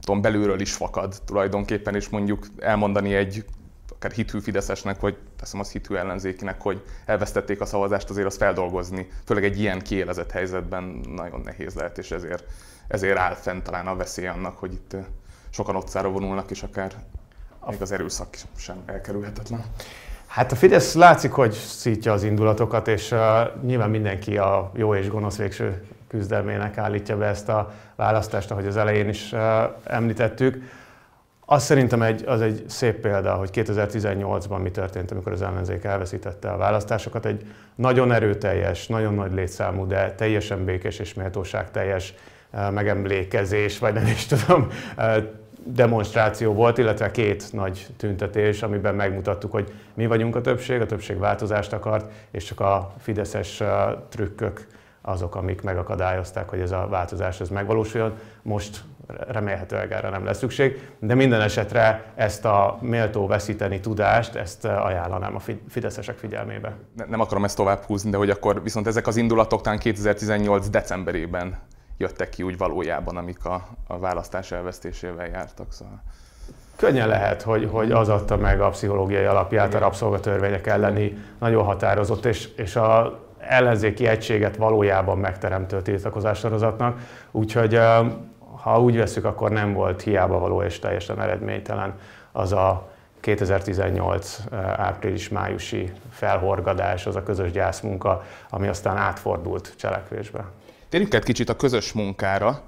tudom, 0.00 0.20
belülről 0.20 0.60
is 0.60 0.72
fakad 0.72 1.14
tulajdonképpen, 1.26 1.94
és 1.94 2.08
mondjuk 2.08 2.46
elmondani 2.58 3.14
egy 3.14 3.44
akár 4.02 4.14
hithű 4.16 4.38
Fideszesnek, 4.38 5.00
vagy 5.00 5.16
teszem 5.36 5.60
az 5.60 5.70
hithű 5.70 5.94
ellenzékinek, 5.94 6.62
hogy 6.62 6.82
elvesztették 7.06 7.60
a 7.60 7.64
szavazást, 7.64 8.10
azért 8.10 8.26
azt 8.26 8.36
feldolgozni, 8.36 9.08
főleg 9.24 9.44
egy 9.44 9.60
ilyen 9.60 9.82
kiélezett 9.82 10.30
helyzetben 10.30 11.00
nagyon 11.14 11.40
nehéz 11.40 11.74
lehet, 11.74 11.98
és 11.98 12.10
ezért, 12.10 12.44
ezért 12.88 13.18
áll 13.18 13.34
fent 13.34 13.62
talán 13.62 13.86
a 13.86 13.96
veszély 13.96 14.26
annak, 14.26 14.58
hogy 14.58 14.72
itt 14.72 14.96
sokan 15.50 15.76
otcára 15.76 16.08
vonulnak, 16.08 16.50
és 16.50 16.62
akár 16.62 16.92
még 17.66 17.82
az 17.82 17.92
erőszak 17.92 18.28
sem 18.56 18.76
elkerülhetetlen. 18.86 19.64
Hát 20.26 20.52
a 20.52 20.56
Fidesz 20.56 20.94
látszik, 20.94 21.32
hogy 21.32 21.52
szítja 21.52 22.12
az 22.12 22.22
indulatokat, 22.22 22.88
és 22.88 23.10
uh, 23.10 23.18
nyilván 23.64 23.90
mindenki 23.90 24.36
a 24.36 24.70
jó 24.74 24.94
és 24.94 25.08
gonosz 25.08 25.36
végső 25.36 25.84
küzdelmének 26.08 26.78
állítja 26.78 27.16
be 27.16 27.26
ezt 27.26 27.48
a 27.48 27.72
választást, 27.96 28.50
ahogy 28.50 28.66
az 28.66 28.76
elején 28.76 29.08
is 29.08 29.32
uh, 29.32 29.40
említettük. 29.84 30.62
Azt 31.52 31.64
szerintem 31.64 32.02
egy, 32.02 32.24
az 32.26 32.40
egy 32.40 32.64
szép 32.66 33.00
példa, 33.00 33.34
hogy 33.34 33.50
2018-ban 33.52 34.62
mi 34.62 34.70
történt, 34.70 35.10
amikor 35.10 35.32
az 35.32 35.42
ellenzék 35.42 35.84
elveszítette 35.84 36.50
a 36.50 36.56
választásokat. 36.56 37.26
Egy 37.26 37.46
nagyon 37.74 38.12
erőteljes, 38.12 38.86
nagyon 38.86 39.14
nagy 39.14 39.32
létszámú, 39.32 39.86
de 39.86 40.14
teljesen 40.14 40.64
békés 40.64 40.98
és 40.98 41.14
méltóságteljes 41.14 42.14
uh, 42.52 42.70
megemlékezés, 42.70 43.78
vagy 43.78 43.94
nem 43.94 44.06
is 44.06 44.26
tudom, 44.26 44.68
demonstráció 45.64 46.52
volt, 46.52 46.78
illetve 46.78 47.10
két 47.10 47.52
nagy 47.52 47.86
tüntetés, 47.96 48.62
amiben 48.62 48.94
megmutattuk, 48.94 49.52
hogy 49.52 49.72
mi 49.94 50.06
vagyunk 50.06 50.36
a 50.36 50.40
többség, 50.40 50.80
a 50.80 50.86
többség 50.86 51.18
változást 51.18 51.72
akart, 51.72 52.12
és 52.30 52.44
csak 52.44 52.60
a 52.60 52.92
fideszes 52.98 53.62
trükkök 54.08 54.66
azok, 55.02 55.34
amik 55.34 55.62
megakadályozták, 55.62 56.48
hogy 56.48 56.60
ez 56.60 56.72
a 56.72 56.86
változás 56.90 57.40
ez 57.40 57.48
megvalósuljon. 57.48 58.12
Most 58.42 58.82
remélhetőleg 59.06 59.92
erre 59.92 60.08
nem 60.08 60.24
lesz 60.24 60.38
szükség, 60.38 60.90
de 60.98 61.14
minden 61.14 61.40
esetre 61.40 62.12
ezt 62.14 62.44
a 62.44 62.78
méltó 62.80 63.26
veszíteni 63.26 63.80
tudást, 63.80 64.34
ezt 64.34 64.64
ajánlanám 64.64 65.34
a 65.34 65.40
fideszesek 65.68 66.16
figyelmébe. 66.16 66.76
Nem 67.08 67.20
akarom 67.20 67.44
ezt 67.44 67.56
tovább 67.56 67.82
húzni, 67.82 68.10
de 68.10 68.16
hogy 68.16 68.30
akkor 68.30 68.62
viszont 68.62 68.86
ezek 68.86 69.06
az 69.06 69.16
indulatok 69.16 69.60
talán 69.60 69.78
2018 69.78 70.68
decemberében 70.68 71.58
jöttek 71.96 72.28
ki 72.28 72.42
úgy 72.42 72.58
valójában, 72.58 73.16
amik 73.16 73.44
a, 73.44 73.68
a 73.86 73.98
választás 73.98 74.52
elvesztésével 74.52 75.26
jártak. 75.26 75.72
Szóval. 75.72 76.02
Könnyen 76.76 77.08
lehet, 77.08 77.42
hogy, 77.42 77.68
hogy 77.72 77.92
az 77.92 78.08
adta 78.08 78.36
meg 78.36 78.60
a 78.60 78.68
pszichológiai 78.68 79.24
alapját 79.24 79.74
a 79.74 79.78
rabszolgatörvények 79.78 80.66
elleni 80.66 81.16
nagyon 81.38 81.64
határozott, 81.64 82.24
és, 82.24 82.48
és 82.56 82.76
a 82.76 83.20
ellenzéki 83.38 84.06
egységet 84.06 84.56
valójában 84.56 85.18
megteremtő 85.18 85.82
tiltakozás 85.82 86.38
sorozatnak. 86.38 86.98
Úgyhogy 87.30 87.78
ha 88.62 88.80
úgy 88.80 88.96
veszük, 88.96 89.24
akkor 89.24 89.50
nem 89.50 89.72
volt 89.72 90.02
hiába 90.02 90.38
való 90.38 90.62
és 90.62 90.78
teljesen 90.78 91.20
eredménytelen 91.20 91.98
az 92.32 92.52
a 92.52 92.90
2018 93.20 94.38
április-májusi 94.76 95.92
felhorgadás, 96.10 97.06
az 97.06 97.16
a 97.16 97.22
közös 97.22 97.50
gyászmunka, 97.50 98.24
ami 98.50 98.68
aztán 98.68 98.96
átfordult 98.96 99.74
cselekvésbe. 99.76 100.44
Térjünk 100.88 101.14
egy 101.14 101.22
kicsit 101.22 101.48
a 101.48 101.56
közös 101.56 101.92
munkára. 101.92 102.62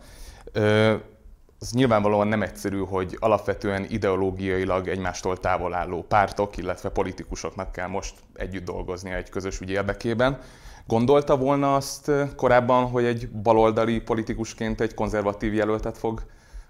Az 1.60 1.72
nyilvánvalóan 1.72 2.26
nem 2.26 2.42
egyszerű, 2.42 2.78
hogy 2.78 3.16
alapvetően 3.20 3.86
ideológiailag 3.88 4.88
egymástól 4.88 5.36
távol 5.36 5.74
álló 5.74 6.02
pártok, 6.02 6.56
illetve 6.56 6.88
politikusoknak 6.88 7.72
kell 7.72 7.88
most 7.88 8.14
együtt 8.34 8.64
dolgozni 8.64 9.10
egy 9.10 9.30
közös 9.30 9.60
ügy 9.60 9.70
érdekében. 9.70 10.38
Gondolta 10.86 11.36
volna 11.36 11.74
azt 11.74 12.10
korábban, 12.36 12.84
hogy 12.84 13.04
egy 13.04 13.28
baloldali 13.28 14.00
politikusként 14.00 14.80
egy 14.80 14.94
konzervatív 14.94 15.54
jelöltet 15.54 15.98
fog 15.98 16.22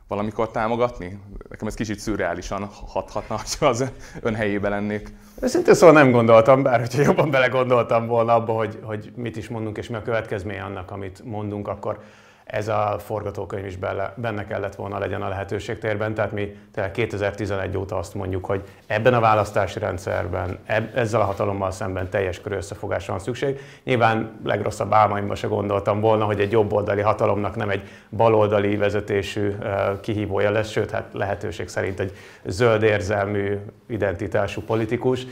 valamikor 0.09 0.51
támogatni? 0.51 1.19
Nekem 1.49 1.67
ez 1.67 1.75
kicsit 1.75 1.99
szürreálisan 1.99 2.69
hathatna, 2.87 3.37
ha 3.59 3.67
az 3.67 3.85
ön 4.21 4.35
helyébe 4.35 4.69
lennék. 4.69 5.13
Őszintén 5.41 5.75
szóval 5.75 5.95
nem 5.95 6.11
gondoltam, 6.11 6.63
bár 6.63 6.81
hogyha 6.81 7.03
jobban 7.03 7.31
belegondoltam 7.31 8.07
volna 8.07 8.35
abba, 8.35 8.53
hogy, 8.53 8.79
hogy 8.83 9.13
mit 9.17 9.37
is 9.37 9.49
mondunk 9.49 9.77
és 9.77 9.89
mi 9.89 9.97
a 9.97 10.03
következménye 10.03 10.63
annak, 10.63 10.91
amit 10.91 11.25
mondunk, 11.25 11.69
akkor 11.69 12.03
ez 12.45 12.69
a 12.69 12.97
forgatókönyv 12.99 13.67
is 13.67 13.77
benne 14.15 14.47
kellett 14.47 14.75
volna 14.75 14.99
legyen 14.99 15.23
a 15.23 15.29
lehetőségtérben. 15.29 16.15
Tehát 16.15 16.33
mi 16.33 16.57
tehát 16.73 16.91
2011 16.91 17.77
óta 17.77 17.99
azt 17.99 18.15
mondjuk, 18.15 18.45
hogy 18.45 18.63
ebben 18.87 19.15
a 19.15 19.21
választási 19.21 19.79
rendszerben, 19.79 20.59
ezzel 20.95 21.21
a 21.21 21.25
hatalommal 21.25 21.71
szemben 21.71 22.09
teljes 22.11 22.41
körű 22.41 22.55
összefogásra 22.57 23.13
van 23.13 23.23
szükség. 23.23 23.61
Nyilván 23.85 24.41
legrosszabb 24.45 24.93
álmaimban 24.93 25.37
se 25.37 25.47
gondoltam 25.47 26.01
volna, 26.01 26.25
hogy 26.25 26.41
egy 26.41 26.53
jobboldali 26.53 27.01
hatalomnak 27.01 27.57
nem 27.57 27.71
egy 27.71 27.89
baloldali 28.11 28.77
vezetésű 28.77 29.55
kihívója 30.01 30.51
lesz, 30.51 30.71
sőt, 30.71 30.91
hát 30.91 31.09
lehetőség 31.13 31.69
szerint 31.69 32.01
egy 32.01 32.17
zöld 32.45 32.83
érzelmű 32.83 33.59
identitású 33.87 34.61
politikus. 34.61 35.27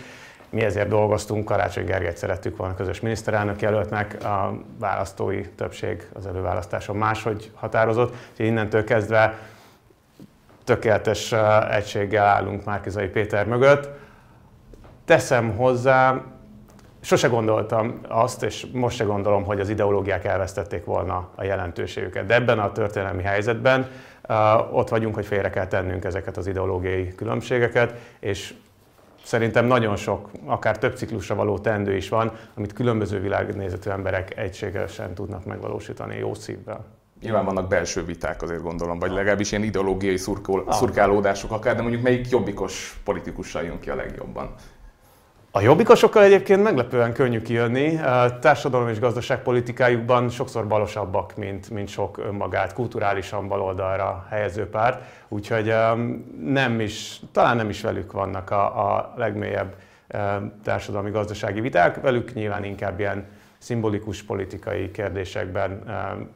Mi 0.52 0.62
ezért 0.62 0.88
dolgoztunk, 0.88 1.44
Karácsony 1.44 1.84
Gergelyt 1.84 2.16
szerettük 2.16 2.56
volna 2.56 2.74
közös 2.74 3.00
miniszterelnök 3.00 3.60
jelöltnek, 3.60 4.24
a 4.24 4.52
választói 4.78 5.48
többség 5.48 6.08
az 6.12 6.26
előválasztáson 6.26 6.96
máshogy 6.96 7.50
határozott, 7.54 8.14
úgyhogy 8.30 8.46
innentől 8.46 8.84
kezdve 8.84 9.38
tökéletes 10.64 11.32
egységgel 11.70 12.26
állunk 12.26 12.64
Márkizai 12.64 13.08
Péter 13.08 13.46
mögött. 13.46 13.88
Teszem 15.04 15.56
hozzá, 15.56 16.22
sose 17.00 17.28
gondoltam 17.28 18.00
azt, 18.08 18.42
és 18.42 18.66
most 18.72 18.96
se 18.96 19.04
gondolom, 19.04 19.44
hogy 19.44 19.60
az 19.60 19.68
ideológiák 19.68 20.24
elvesztették 20.24 20.84
volna 20.84 21.28
a 21.34 21.44
jelentőségüket. 21.44 22.26
De 22.26 22.34
ebben 22.34 22.58
a 22.58 22.72
történelmi 22.72 23.22
helyzetben 23.22 23.90
ott 24.72 24.88
vagyunk, 24.88 25.14
hogy 25.14 25.26
félre 25.26 25.50
kell 25.50 25.66
tennünk 25.66 26.04
ezeket 26.04 26.36
az 26.36 26.46
ideológiai 26.46 27.14
különbségeket, 27.14 27.94
és 28.20 28.54
Szerintem 29.24 29.66
nagyon 29.66 29.96
sok, 29.96 30.30
akár 30.44 30.78
több 30.78 30.96
ciklusra 30.96 31.34
való 31.34 31.58
tendő 31.58 31.96
is 31.96 32.08
van, 32.08 32.32
amit 32.54 32.72
különböző 32.72 33.20
világnézetű 33.20 33.90
emberek 33.90 34.36
egységesen 34.36 35.14
tudnak 35.14 35.44
megvalósítani 35.44 36.16
jó 36.16 36.34
szívvel. 36.34 36.84
Nyilván 37.22 37.44
vannak 37.44 37.68
belső 37.68 38.04
viták 38.04 38.42
azért 38.42 38.62
gondolom, 38.62 38.98
vagy 38.98 39.10
legalábbis 39.10 39.52
ilyen 39.52 39.64
ideológiai 39.64 40.16
szurkol, 40.16 40.64
ah. 40.66 40.74
szurkálódások 40.74 41.50
akár, 41.50 41.76
de 41.76 41.82
mondjuk 41.82 42.02
melyik 42.02 42.28
jobbikos 42.28 43.00
politikussal 43.04 43.62
jön 43.62 43.80
ki 43.80 43.90
a 43.90 43.94
legjobban? 43.94 44.54
A 45.54 45.60
jobbikosokkal 45.60 46.22
egyébként 46.22 46.62
meglepően 46.62 47.12
könnyű 47.12 47.40
kijönni. 47.40 48.00
Társadalom 48.40 48.88
és 48.88 48.98
gazdaságpolitikájukban 48.98 50.28
sokszor 50.28 50.66
balosabbak, 50.66 51.36
mint, 51.36 51.70
mint 51.70 51.88
sok 51.88 52.18
önmagát 52.18 52.72
kulturálisan 52.72 53.48
baloldalra 53.48 54.26
helyező 54.30 54.66
párt. 54.68 55.02
Úgyhogy 55.28 55.74
nem 56.44 56.80
is, 56.80 57.20
talán 57.32 57.56
nem 57.56 57.68
is 57.68 57.80
velük 57.80 58.12
vannak 58.12 58.50
a, 58.50 58.94
a 58.94 59.14
legmélyebb 59.16 59.74
társadalmi 60.62 61.10
gazdasági 61.10 61.60
viták, 61.60 62.00
velük 62.00 62.34
nyilván 62.34 62.64
inkább 62.64 62.98
ilyen 62.98 63.26
szimbolikus 63.58 64.22
politikai 64.22 64.90
kérdésekben 64.90 65.82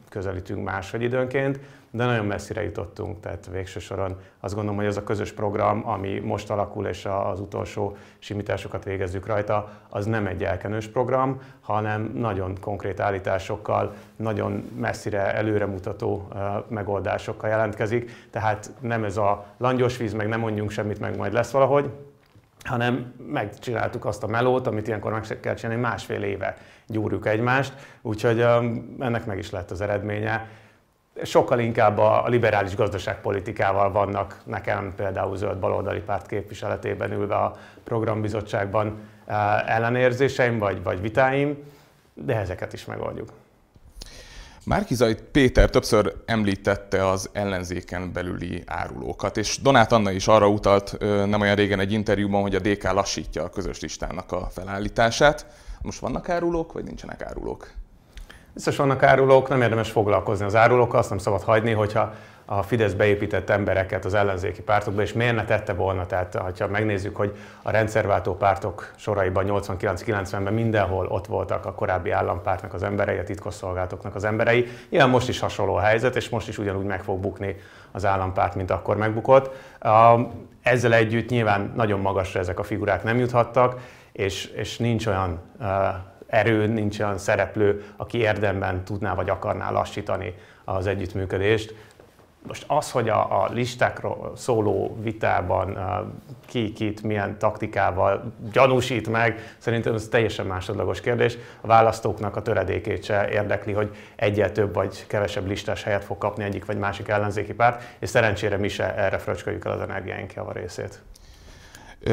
közelítünk 0.08 0.64
máshogy 0.64 1.02
időnként 1.02 1.60
de 1.96 2.04
nagyon 2.04 2.26
messzire 2.26 2.62
jutottunk, 2.62 3.20
tehát 3.20 3.48
végső 3.52 3.80
soron 3.80 4.16
azt 4.40 4.54
gondolom, 4.54 4.78
hogy 4.78 4.88
az 4.88 4.96
a 4.96 5.02
közös 5.02 5.32
program, 5.32 5.88
ami 5.88 6.18
most 6.18 6.50
alakul, 6.50 6.86
és 6.86 7.04
az 7.04 7.40
utolsó 7.40 7.96
simításokat 8.18 8.84
végezzük 8.84 9.26
rajta, 9.26 9.68
az 9.88 10.06
nem 10.06 10.26
egy 10.26 10.44
elkenős 10.44 10.86
program, 10.86 11.40
hanem 11.60 12.10
nagyon 12.14 12.56
konkrét 12.60 13.00
állításokkal, 13.00 13.94
nagyon 14.16 14.70
messzire 14.78 15.34
előremutató 15.34 16.28
megoldásokkal 16.68 17.50
jelentkezik, 17.50 18.10
tehát 18.30 18.70
nem 18.80 19.04
ez 19.04 19.16
a 19.16 19.46
langyos 19.56 19.96
víz, 19.96 20.12
meg 20.12 20.28
nem 20.28 20.40
mondjunk 20.40 20.70
semmit, 20.70 21.00
meg 21.00 21.16
majd 21.16 21.32
lesz 21.32 21.50
valahogy, 21.50 21.90
hanem 22.64 23.14
megcsináltuk 23.30 24.04
azt 24.04 24.22
a 24.22 24.26
melót, 24.26 24.66
amit 24.66 24.88
ilyenkor 24.88 25.12
meg 25.12 25.40
kell 25.40 25.54
csinálni, 25.54 25.80
másfél 25.80 26.22
éve 26.22 26.56
gyúrjuk 26.86 27.26
egymást, 27.26 27.72
úgyhogy 28.02 28.40
ennek 28.98 29.26
meg 29.26 29.38
is 29.38 29.50
lett 29.50 29.70
az 29.70 29.80
eredménye 29.80 30.48
sokkal 31.24 31.58
inkább 31.58 31.98
a 31.98 32.24
liberális 32.26 32.74
gazdaságpolitikával 32.74 33.92
vannak 33.92 34.40
nekem 34.44 34.92
például 34.96 35.36
zöld 35.36 35.58
baloldali 35.58 36.00
párt 36.00 36.26
képviseletében 36.26 37.12
ülve 37.12 37.34
a 37.34 37.56
programbizottságban 37.84 38.98
eh, 39.26 39.74
ellenérzéseim 39.74 40.58
vagy, 40.58 40.82
vagy 40.82 41.00
vitáim, 41.00 41.56
de 42.14 42.36
ezeket 42.36 42.72
is 42.72 42.84
megoldjuk. 42.84 43.28
Márkizai 44.66 45.16
Péter 45.32 45.70
többször 45.70 46.14
említette 46.24 47.08
az 47.08 47.30
ellenzéken 47.32 48.12
belüli 48.12 48.62
árulókat, 48.66 49.36
és 49.36 49.58
Donát 49.62 49.92
Anna 49.92 50.10
is 50.10 50.26
arra 50.26 50.48
utalt 50.48 50.98
nem 51.26 51.40
olyan 51.40 51.54
régen 51.54 51.80
egy 51.80 51.92
interjúban, 51.92 52.42
hogy 52.42 52.54
a 52.54 52.58
DK 52.58 52.92
lassítja 52.92 53.42
a 53.42 53.48
közös 53.50 53.80
listának 53.80 54.32
a 54.32 54.48
felállítását. 54.50 55.46
Most 55.82 55.98
vannak 55.98 56.28
árulók, 56.28 56.72
vagy 56.72 56.84
nincsenek 56.84 57.22
árulók? 57.22 57.70
Biztos 58.56 58.76
vannak 58.76 59.02
árulók, 59.02 59.48
nem 59.48 59.62
érdemes 59.62 59.90
foglalkozni 59.90 60.44
az 60.44 60.54
árulókkal, 60.54 60.98
azt 60.98 61.08
nem 61.08 61.18
szabad 61.18 61.42
hagyni, 61.42 61.72
hogyha 61.72 62.12
a 62.44 62.62
Fidesz 62.62 62.92
beépített 62.92 63.50
embereket 63.50 64.04
az 64.04 64.14
ellenzéki 64.14 64.62
pártokba, 64.62 65.02
és 65.02 65.12
miért 65.12 65.34
ne 65.34 65.44
tette 65.44 65.72
volna? 65.72 66.06
Tehát, 66.06 66.34
ha 66.58 66.68
megnézzük, 66.68 67.16
hogy 67.16 67.36
a 67.62 67.70
rendszerváltó 67.70 68.36
pártok 68.36 68.92
soraiban 68.96 69.44
89-90-ben 69.48 70.52
mindenhol 70.52 71.06
ott 71.06 71.26
voltak 71.26 71.66
a 71.66 71.72
korábbi 71.72 72.10
állampártnak 72.10 72.74
az 72.74 72.82
emberei, 72.82 73.18
a 73.18 73.24
titkosszolgálatoknak 73.24 74.14
az 74.14 74.24
emberei. 74.24 74.66
Ilyen 74.88 75.10
most 75.10 75.28
is 75.28 75.40
hasonló 75.40 75.74
helyzet, 75.74 76.16
és 76.16 76.28
most 76.28 76.48
is 76.48 76.58
ugyanúgy 76.58 76.86
meg 76.86 77.02
fog 77.02 77.20
bukni 77.20 77.56
az 77.92 78.04
állampárt, 78.04 78.54
mint 78.54 78.70
akkor 78.70 78.96
megbukott. 78.96 79.50
Ezzel 80.62 80.94
együtt 80.94 81.28
nyilván 81.28 81.72
nagyon 81.74 82.00
magasra 82.00 82.40
ezek 82.40 82.58
a 82.58 82.62
figurák 82.62 83.02
nem 83.02 83.18
juthattak, 83.18 83.80
és, 84.12 84.46
és 84.46 84.78
nincs 84.78 85.06
olyan 85.06 85.40
erő, 86.26 86.66
nincs 86.66 87.00
olyan 87.00 87.18
szereplő, 87.18 87.84
aki 87.96 88.18
érdemben 88.18 88.84
tudná 88.84 89.14
vagy 89.14 89.28
akarná 89.28 89.70
lassítani 89.70 90.34
az 90.64 90.86
együttműködést. 90.86 91.74
Most 92.46 92.64
az, 92.66 92.90
hogy 92.90 93.08
a, 93.08 93.42
a 93.42 93.48
listákról 93.52 94.32
szóló 94.36 94.96
vitában 95.00 95.78
ki 96.46 96.72
kit 96.72 97.02
milyen 97.02 97.38
taktikával 97.38 98.32
gyanúsít 98.52 99.08
meg, 99.08 99.54
szerintem 99.58 99.94
ez 99.94 100.08
teljesen 100.08 100.46
másodlagos 100.46 101.00
kérdés. 101.00 101.36
A 101.60 101.66
választóknak 101.66 102.36
a 102.36 102.42
töredékét 102.42 103.04
se 103.04 103.28
érdekli, 103.30 103.72
hogy 103.72 103.96
egyel 104.16 104.52
több 104.52 104.74
vagy 104.74 105.06
kevesebb 105.06 105.46
listás 105.46 105.82
helyet 105.82 106.04
fog 106.04 106.18
kapni 106.18 106.44
egyik 106.44 106.64
vagy 106.64 106.78
másik 106.78 107.08
ellenzéki 107.08 107.54
párt, 107.54 107.82
és 107.98 108.08
szerencsére 108.08 108.56
mi 108.56 108.68
se 108.68 108.94
erre 108.94 109.18
fröcsköljük 109.18 109.64
el 109.64 109.72
az 109.72 109.80
energiáink 109.80 110.32
részét. 110.52 111.02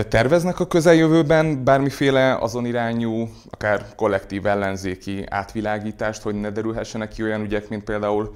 Terveznek 0.10 0.60
a 0.60 0.68
közeljövőben 0.68 1.64
bármiféle 1.64 2.36
azon 2.36 2.66
irányú, 2.66 3.30
akár 3.50 3.86
kollektív 3.96 4.46
ellenzéki 4.46 5.24
átvilágítást, 5.30 6.22
hogy 6.22 6.36
ne 6.36 6.50
derülhessenek 6.50 7.08
ki 7.08 7.24
olyan 7.24 7.42
ügyek, 7.42 7.70
mint 7.70 7.84
például 7.84 8.36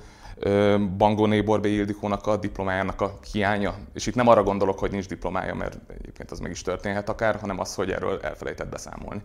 Bangóné 0.97 1.41
Borbé 1.41 1.73
Ildikónak 1.73 2.27
a 2.27 2.37
diplomájának 2.37 3.01
a 3.01 3.19
hiánya. 3.31 3.75
És 3.93 4.05
itt 4.07 4.15
nem 4.15 4.27
arra 4.27 4.43
gondolok, 4.43 4.79
hogy 4.79 4.91
nincs 4.91 5.07
diplomája, 5.07 5.55
mert 5.55 5.77
egyébként 5.99 6.31
az 6.31 6.39
meg 6.39 6.51
is 6.51 6.61
történhet 6.61 7.09
akár, 7.09 7.35
hanem 7.35 7.59
az, 7.59 7.75
hogy 7.75 7.91
erről 7.91 8.19
elfelejtett 8.21 8.69
beszámolni. 8.69 9.21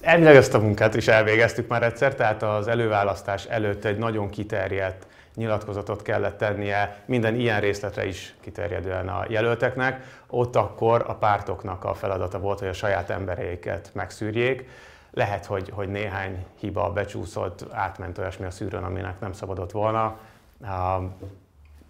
Elvileg 0.00 0.36
ezt 0.36 0.54
a 0.54 0.58
munkát 0.58 0.94
is 0.94 1.08
elvégeztük 1.08 1.68
már 1.68 1.82
egyszer, 1.82 2.14
tehát 2.14 2.42
az 2.42 2.68
előválasztás 2.68 3.44
előtt 3.44 3.84
egy 3.84 3.98
nagyon 3.98 4.30
kiterjedt 4.30 5.06
nyilatkozatot 5.36 6.02
kellett 6.02 6.38
tennie 6.38 7.02
minden 7.04 7.34
ilyen 7.34 7.60
részletre 7.60 8.06
is 8.06 8.34
kiterjedően 8.40 9.08
a 9.08 9.24
jelölteknek. 9.28 10.20
Ott 10.26 10.56
akkor 10.56 11.04
a 11.06 11.14
pártoknak 11.14 11.84
a 11.84 11.94
feladata 11.94 12.38
volt, 12.38 12.58
hogy 12.58 12.68
a 12.68 12.72
saját 12.72 13.10
embereiket 13.10 13.90
megszűrjék. 13.92 14.68
Lehet, 15.10 15.46
hogy, 15.46 15.70
hogy 15.70 15.88
néhány 15.88 16.46
hiba 16.58 16.92
becsúszott, 16.92 17.64
átment 17.72 18.18
olyasmi 18.18 18.46
a 18.46 18.50
szűrőn, 18.50 18.84
aminek 18.84 19.20
nem 19.20 19.32
szabadott 19.32 19.70
volna. 19.70 20.18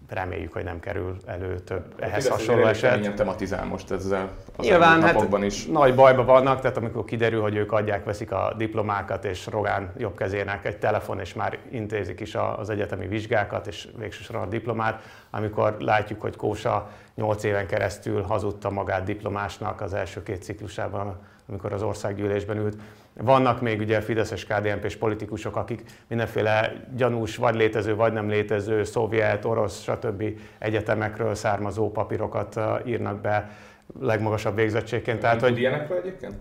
Reméljük, 0.09 0.53
hogy 0.53 0.63
nem 0.63 0.79
kerül 0.79 1.17
elő 1.25 1.59
több 1.59 1.93
ehhez 1.99 2.27
hasonló 2.27 2.65
eset. 2.65 2.97
Milyen 2.97 3.15
tematizál 3.15 3.65
most 3.65 3.91
ezzel 3.91 4.29
az 4.55 4.65
Nyilván, 4.65 5.01
hát 5.01 5.43
is? 5.43 5.65
nagy 5.65 5.95
bajba 5.95 6.23
vannak, 6.23 6.59
tehát 6.61 6.77
amikor 6.77 7.03
kiderül, 7.05 7.41
hogy 7.41 7.55
ők 7.55 7.71
adják, 7.71 8.03
veszik 8.03 8.31
a 8.31 8.53
diplomákat, 8.57 9.25
és 9.25 9.45
Rogán 9.45 9.91
jobb 9.97 10.17
kezének 10.17 10.65
egy 10.65 10.77
telefon, 10.77 11.19
és 11.19 11.33
már 11.33 11.57
intézik 11.69 12.19
is 12.19 12.35
az 12.57 12.69
egyetemi 12.69 13.07
vizsgákat, 13.07 13.67
és 13.67 13.87
végsősorban 13.97 14.45
a 14.45 14.49
diplomát, 14.49 15.01
amikor 15.29 15.75
látjuk, 15.79 16.21
hogy 16.21 16.35
Kósa 16.35 16.89
8 17.15 17.43
éven 17.43 17.67
keresztül 17.67 18.21
hazudta 18.21 18.69
magát 18.69 19.03
diplomásnak 19.03 19.81
az 19.81 19.93
első 19.93 20.23
két 20.23 20.43
ciklusában, 20.43 21.17
amikor 21.49 21.73
az 21.73 21.81
országgyűlésben 21.81 22.57
ült. 22.57 22.77
Vannak 23.21 23.61
még 23.61 23.79
ugye 23.79 24.01
Fideszes 24.01 24.45
kdnp 24.45 24.85
és 24.85 24.95
politikusok, 24.95 25.55
akik 25.55 25.83
mindenféle 26.07 26.73
gyanús, 26.95 27.35
vagy 27.35 27.55
létező, 27.55 27.95
vagy 27.95 28.13
nem 28.13 28.29
létező, 28.29 28.83
szovjet, 28.83 29.45
orosz, 29.45 29.81
stb. 29.81 30.23
egyetemekről 30.59 31.35
származó 31.35 31.91
papírokat 31.91 32.59
írnak 32.85 33.21
be 33.21 33.49
legmagasabb 33.99 34.55
végzettségként. 34.55 35.19
Tehát, 35.19 35.41
hogy 35.41 35.59
ilyenekről 35.59 35.97
egyébként? 35.97 36.33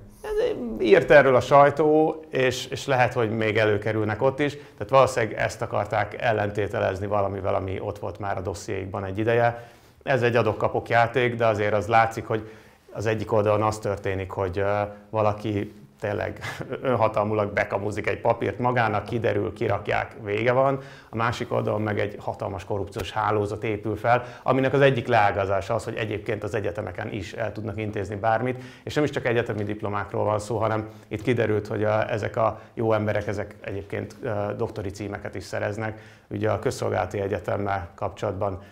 Írt 0.80 1.10
erről 1.10 1.34
a 1.34 1.40
sajtó, 1.40 2.20
és, 2.30 2.66
és 2.66 2.86
lehet, 2.86 3.12
hogy 3.12 3.30
még 3.30 3.56
előkerülnek 3.56 4.22
ott 4.22 4.40
is. 4.40 4.52
Tehát 4.52 4.88
valószínűleg 4.88 5.38
ezt 5.38 5.62
akarták 5.62 6.22
ellentételezni 6.22 7.06
valamivel, 7.06 7.54
ami 7.54 7.80
ott 7.80 7.98
volt 7.98 8.18
már 8.18 8.36
a 8.36 8.40
dossziékban 8.40 9.04
egy 9.04 9.18
ideje. 9.18 9.68
Ez 10.02 10.22
egy 10.22 10.36
adok-kapok 10.36 10.88
játék, 10.88 11.34
de 11.34 11.46
azért 11.46 11.72
az 11.72 11.86
látszik, 11.86 12.26
hogy 12.26 12.50
az 12.92 13.06
egyik 13.06 13.32
oldalon 13.32 13.62
az 13.62 13.78
történik, 13.78 14.30
hogy 14.30 14.64
valaki 15.10 15.74
tényleg 16.00 16.40
önhatalmulag 16.82 17.52
bekamuzik 17.52 18.06
egy 18.08 18.20
papírt 18.20 18.58
magának, 18.58 19.04
kiderül, 19.04 19.52
kirakják, 19.52 20.16
vége 20.24 20.52
van. 20.52 20.78
A 21.10 21.16
másik 21.16 21.52
oldalon 21.52 21.82
meg 21.82 21.98
egy 21.98 22.16
hatalmas 22.18 22.64
korrupciós 22.64 23.10
hálózat 23.10 23.64
épül 23.64 23.96
fel, 23.96 24.24
aminek 24.42 24.72
az 24.72 24.80
egyik 24.80 25.06
leágazása 25.06 25.74
az, 25.74 25.84
hogy 25.84 25.94
egyébként 25.94 26.42
az 26.42 26.54
egyetemeken 26.54 27.12
is 27.12 27.32
el 27.32 27.52
tudnak 27.52 27.78
intézni 27.78 28.14
bármit, 28.14 28.62
és 28.84 28.94
nem 28.94 29.04
is 29.04 29.10
csak 29.10 29.26
egyetemi 29.26 29.64
diplomákról 29.64 30.24
van 30.24 30.38
szó, 30.38 30.56
hanem 30.56 30.88
itt 31.08 31.22
kiderült, 31.22 31.66
hogy 31.66 31.84
a, 31.84 32.10
ezek 32.10 32.36
a 32.36 32.60
jó 32.74 32.92
emberek, 32.92 33.26
ezek 33.26 33.54
egyébként 33.60 34.16
doktori 34.56 34.90
címeket 34.90 35.34
is 35.34 35.44
szereznek. 35.44 36.00
Ugye 36.28 36.50
a 36.50 36.58
közszolgálati 36.58 37.20
egyetemmel 37.20 37.88
kapcsolatban 37.94 38.62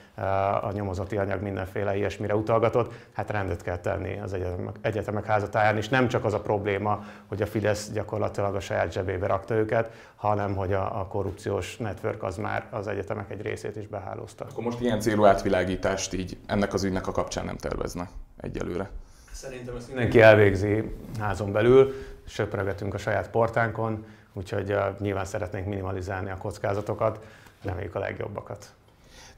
a 0.60 0.72
nyomozati 0.72 1.16
anyag 1.16 1.42
mindenféle 1.42 1.96
ilyesmire 1.96 2.36
utalgatott, 2.36 2.92
hát 3.12 3.30
rendet 3.30 3.62
kell 3.62 3.78
tenni 3.78 4.20
az 4.20 4.32
egyetemek, 4.32 4.74
egyetemek 4.80 5.24
házatáján, 5.24 5.76
és 5.76 5.88
nem 5.88 6.08
csak 6.08 6.24
az 6.24 6.34
a 6.34 6.40
probléma, 6.40 7.04
hogy 7.26 7.42
a 7.42 7.46
Fidesz 7.46 7.90
gyakorlatilag 7.90 8.54
a 8.54 8.60
saját 8.60 8.92
zsebébe 8.92 9.26
rakta 9.26 9.54
őket, 9.54 9.90
hanem 10.16 10.54
hogy 10.54 10.72
a, 10.72 11.00
a 11.00 11.06
korrupciós 11.06 11.76
network 11.76 12.22
az 12.22 12.36
már 12.36 12.66
az 12.70 12.86
egyetemek 12.86 13.30
egy 13.30 13.42
részét 13.42 13.76
is 13.76 13.86
behálózta. 13.86 14.46
Akkor 14.50 14.64
most 14.64 14.80
ilyen 14.80 15.00
célú 15.00 15.24
átvilágítást 15.24 16.12
így 16.12 16.36
ennek 16.46 16.74
az 16.74 16.84
ügynek 16.84 17.06
a 17.06 17.12
kapcsán 17.12 17.44
nem 17.44 17.56
terveznek 17.56 18.08
egyelőre? 18.40 18.90
Szerintem 19.32 19.76
ezt 19.76 19.86
mindenki 19.86 20.20
elvégzi 20.20 20.94
házon 21.18 21.52
belül, 21.52 21.92
söpregetünk 22.26 22.94
a 22.94 22.98
saját 22.98 23.30
portánkon, 23.30 24.06
úgyhogy 24.32 24.72
uh, 24.72 24.98
nyilván 24.98 25.24
szeretnénk 25.24 25.66
minimalizálni 25.66 26.30
a 26.30 26.36
kockázatokat, 26.36 27.26
reméljük 27.64 27.94
a 27.94 27.98
legjobbakat. 27.98 28.74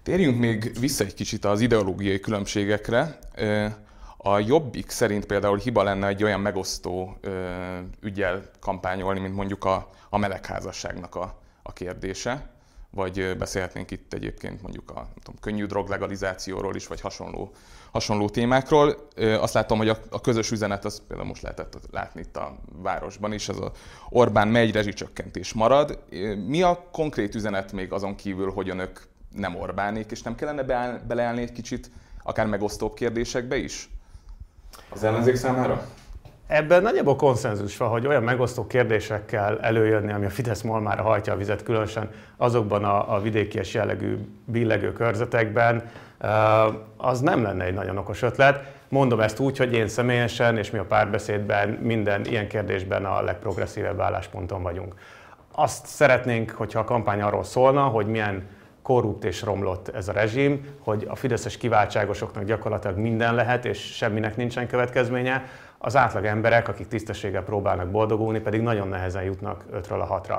Térjünk 0.02 0.38
még 0.38 0.78
vissza 0.80 1.04
egy 1.04 1.14
kicsit 1.14 1.44
az 1.44 1.60
ideológiai 1.60 2.20
különbségekre. 2.20 3.18
A 4.16 4.38
Jobbik 4.38 4.90
szerint 4.90 5.26
például 5.26 5.58
hiba 5.58 5.82
lenne 5.82 6.06
egy 6.06 6.22
olyan 6.22 6.40
megosztó 6.40 7.18
ügyel 8.00 8.50
kampányolni, 8.60 9.20
mint 9.20 9.34
mondjuk 9.34 9.64
a, 9.64 9.90
a 10.10 10.18
melegházasságnak 10.18 11.14
a, 11.14 11.38
a 11.62 11.72
kérdése, 11.72 12.55
vagy 12.96 13.36
beszélhetnénk 13.38 13.90
itt 13.90 14.12
egyébként 14.12 14.62
mondjuk 14.62 14.90
a 14.90 15.08
tudom, 15.22 15.40
könnyű 15.40 15.66
drog 15.66 15.88
legalizációról 15.88 16.74
is, 16.74 16.86
vagy 16.86 17.00
hasonló, 17.00 17.52
hasonló 17.90 18.28
témákról. 18.28 19.08
Azt 19.16 19.54
látom, 19.54 19.78
hogy 19.78 19.88
a, 19.88 19.98
a 20.10 20.20
közös 20.20 20.50
üzenet, 20.50 20.84
az 20.84 21.02
például 21.08 21.28
most 21.28 21.42
lehetett 21.42 21.78
látni 21.90 22.20
itt 22.20 22.36
a 22.36 22.58
városban 22.82 23.32
is, 23.32 23.48
az 23.48 23.60
a 23.60 23.72
Orbán 24.08 24.48
megy, 24.48 24.72
rezsicsökkentés 24.72 25.52
marad. 25.52 25.98
Mi 26.46 26.62
a 26.62 26.88
konkrét 26.92 27.34
üzenet 27.34 27.72
még 27.72 27.92
azon 27.92 28.14
kívül, 28.14 28.50
hogy 28.52 28.68
önök 28.68 29.02
nem 29.30 29.56
Orbánék, 29.56 30.10
és 30.10 30.22
nem 30.22 30.34
kellene 30.34 30.62
beáll, 30.62 31.00
beleállni 31.06 31.42
egy 31.42 31.52
kicsit 31.52 31.90
akár 32.22 32.46
megosztóbb 32.46 32.94
kérdésekbe 32.94 33.56
is? 33.56 33.90
Az 34.88 35.02
ellenzék 35.04 35.36
számára? 35.36 35.88
Ebben 36.46 36.82
nagyjából 36.82 37.16
konszenzus 37.16 37.76
van, 37.76 37.88
hogy 37.88 38.06
olyan 38.06 38.22
megosztó 38.22 38.66
kérdésekkel 38.66 39.60
előjönni, 39.60 40.12
ami 40.12 40.24
a 40.24 40.30
Fidesz 40.30 40.62
malmára 40.62 41.02
hajtja 41.02 41.32
a 41.32 41.36
vizet, 41.36 41.62
különösen 41.62 42.10
azokban 42.36 42.84
a, 42.84 43.14
a 43.14 43.20
vidékies 43.20 43.74
jellegű 43.74 44.16
billegő 44.44 44.92
körzetekben, 44.92 45.90
az 46.96 47.20
nem 47.20 47.42
lenne 47.42 47.64
egy 47.64 47.74
nagyon 47.74 47.98
okos 47.98 48.22
ötlet. 48.22 48.74
Mondom 48.88 49.20
ezt 49.20 49.38
úgy, 49.38 49.56
hogy 49.56 49.72
én 49.72 49.88
személyesen 49.88 50.58
és 50.58 50.70
mi 50.70 50.78
a 50.78 50.84
párbeszédben 50.84 51.68
minden 51.68 52.24
ilyen 52.24 52.48
kérdésben 52.48 53.04
a 53.04 53.22
legprogresszívebb 53.22 54.00
állásponton 54.00 54.62
vagyunk. 54.62 54.94
Azt 55.52 55.86
szeretnénk, 55.86 56.50
hogyha 56.50 56.78
a 56.78 56.84
kampány 56.84 57.22
arról 57.22 57.44
szólna, 57.44 57.82
hogy 57.82 58.06
milyen 58.06 58.46
korrupt 58.82 59.24
és 59.24 59.42
romlott 59.42 59.88
ez 59.88 60.08
a 60.08 60.12
rezsim, 60.12 60.66
hogy 60.78 61.06
a 61.08 61.14
fideszes 61.14 61.56
kiváltságosoknak 61.56 62.44
gyakorlatilag 62.44 62.96
minden 62.96 63.34
lehet, 63.34 63.64
és 63.64 63.78
semminek 63.78 64.36
nincsen 64.36 64.66
következménye, 64.66 65.44
az 65.86 65.96
átlag 65.96 66.24
emberek, 66.24 66.68
akik 66.68 66.88
tisztességgel 66.88 67.42
próbálnak 67.42 67.90
boldogulni, 67.90 68.38
pedig 68.38 68.60
nagyon 68.60 68.88
nehezen 68.88 69.22
jutnak 69.22 69.64
5-ről 69.74 70.08
a 70.08 70.20
6-ra. 70.20 70.38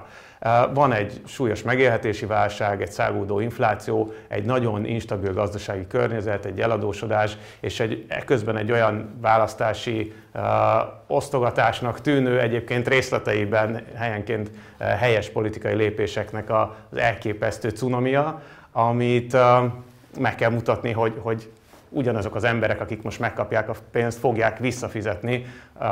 Van 0.73 0.93
egy 0.93 1.21
súlyos 1.25 1.63
megélhetési 1.63 2.25
válság, 2.25 2.81
egy 2.81 2.91
száguldó 2.91 3.39
infláció, 3.39 4.13
egy 4.27 4.45
nagyon 4.45 4.85
instabil 4.85 5.33
gazdasági 5.33 5.87
környezet, 5.87 6.45
egy 6.45 6.61
eladósodás, 6.61 7.37
és 7.59 7.79
egy, 7.79 8.05
közben 8.25 8.57
egy 8.57 8.71
olyan 8.71 9.17
választási 9.21 10.13
uh, 10.33 10.41
osztogatásnak 11.07 12.01
tűnő, 12.01 12.39
egyébként 12.39 12.87
részleteiben 12.87 13.85
helyenként 13.95 14.51
uh, 14.79 14.87
helyes 14.87 15.29
politikai 15.29 15.73
lépéseknek 15.73 16.49
az 16.49 16.97
elképesztő 16.97 17.69
cunamia, 17.69 18.41
amit 18.71 19.33
uh, 19.33 19.41
meg 20.19 20.35
kell 20.35 20.49
mutatni, 20.51 20.91
hogy, 20.91 21.13
hogy 21.21 21.51
ugyanazok 21.89 22.35
az 22.35 22.43
emberek, 22.43 22.81
akik 22.81 23.01
most 23.01 23.19
megkapják 23.19 23.69
a 23.69 23.73
pénzt, 23.91 24.19
fogják 24.19 24.57
visszafizetni 24.59 25.45
a, 25.73 25.85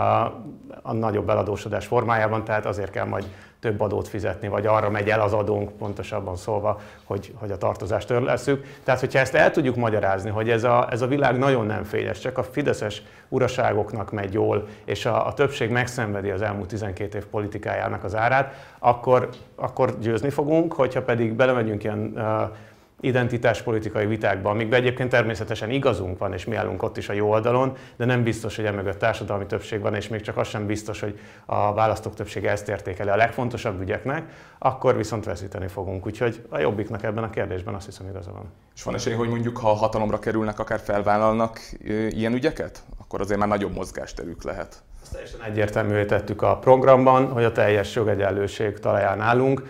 a 0.82 0.94
nagyobb 0.94 1.30
eladósodás 1.30 1.86
formájában, 1.86 2.44
tehát 2.44 2.66
azért 2.66 2.92
kell 2.92 3.06
majd 3.06 3.26
több 3.60 3.82
adót 3.82 4.08
fizetni, 4.08 4.48
vagy 4.48 4.66
arra 4.66 4.90
megy 4.90 5.10
el 5.10 5.22
az 5.22 5.34
adónk, 5.34 5.72
pontosabban 5.78 6.36
szólva, 6.36 6.80
hogy, 7.04 7.34
hogy 7.36 7.52
a 7.52 7.58
tartozást 7.58 8.08
törleszük. 8.08 8.66
Tehát, 8.84 9.00
hogyha 9.00 9.20
ezt 9.20 9.36
el 9.36 9.52
tudjuk 9.52 9.76
magyarázni, 9.76 10.30
hogy 10.30 10.50
ez 10.50 10.64
a, 10.64 10.88
ez 10.92 11.02
a 11.02 11.08
világ 11.08 11.38
nagyon 11.38 11.66
nem 11.66 11.84
fényes, 11.84 12.20
csak 12.20 12.38
a 12.38 12.44
fideszes 12.44 13.04
uraságoknak 13.30 14.12
megy 14.12 14.34
jól, 14.34 14.68
és 14.86 15.06
a, 15.06 15.28
a 15.28 15.34
többség 15.34 15.70
megszenvedi 15.70 16.30
az 16.30 16.42
elmúlt 16.42 16.68
12 16.68 17.18
év 17.18 17.26
politikájának 17.26 18.04
az 18.04 18.16
árát, 18.16 18.54
akkor, 18.80 19.30
akkor 19.56 20.00
győzni 20.00 20.30
fogunk, 20.30 20.74
hogyha 20.74 21.02
pedig 21.02 21.34
belemegyünk 21.34 21.84
ilyen 21.84 22.12
uh, 22.16 22.24
identitáspolitikai 23.06 24.06
vitákban, 24.06 24.52
amikben 24.52 24.80
egyébként 24.80 25.10
természetesen 25.10 25.70
igazunk 25.70 26.18
van, 26.18 26.34
és 26.34 26.46
mi 26.46 26.56
állunk 26.56 26.84
ott 26.84 26.98
is 26.98 27.10
a 27.10 27.14
jó 27.14 27.30
oldalon, 27.30 27.78
de 27.96 28.06
nem 28.06 28.24
biztos, 28.24 28.56
hogy 28.56 28.66
emögött 28.66 29.00
társadalmi 29.00 29.46
többség 29.46 29.82
van, 29.82 29.96
és 29.96 30.08
még 30.08 30.22
csak 30.22 30.38
az 30.38 30.48
sem 30.48 30.66
biztos, 30.66 31.00
hogy 31.00 31.20
a 31.46 31.74
választók 31.74 32.14
többsége 32.14 32.52
ezt 32.52 32.70
értékeli 32.70 33.10
a 33.10 33.16
legfontosabb 33.16 33.82
ügyeknek, 33.82 34.32
akkor 34.58 34.98
viszont 34.98 35.26
veszíteni 35.26 35.68
fogunk. 35.68 36.06
Úgyhogy 36.06 36.46
a 36.50 36.60
jobbiknak 36.60 37.04
ebben 37.04 37.24
a 37.24 37.30
kérdésben 37.30 37.74
azt 37.74 37.86
hiszem 37.86 38.08
igaza 38.08 38.32
van. 38.32 38.52
És 38.76 38.84
van 38.84 38.96
esély, 38.96 39.14
hogy 39.14 39.30
mondjuk 39.30 39.58
ha 39.58 39.74
hatalomra 39.74 40.20
kerülnek, 40.20 40.60
akár 40.60 40.80
felvállalnak 40.80 41.60
ilyen 42.10 42.34
ügyeket? 42.34 42.84
Akkor 42.98 43.22
azért 43.22 43.40
már 43.40 43.48
nagyobb 43.48 43.74
mozgásterük 43.74 44.44
lehet. 44.44 44.84
Azt 45.06 45.14
teljesen 45.14 45.42
egyértelművé 45.44 46.06
tettük 46.06 46.42
a 46.42 46.58
programban, 46.58 47.28
hogy 47.28 47.44
a 47.44 47.52
teljes 47.52 47.96
jogegyenlőség 47.96 48.80
talaján 48.80 49.22
állunk. 49.22 49.64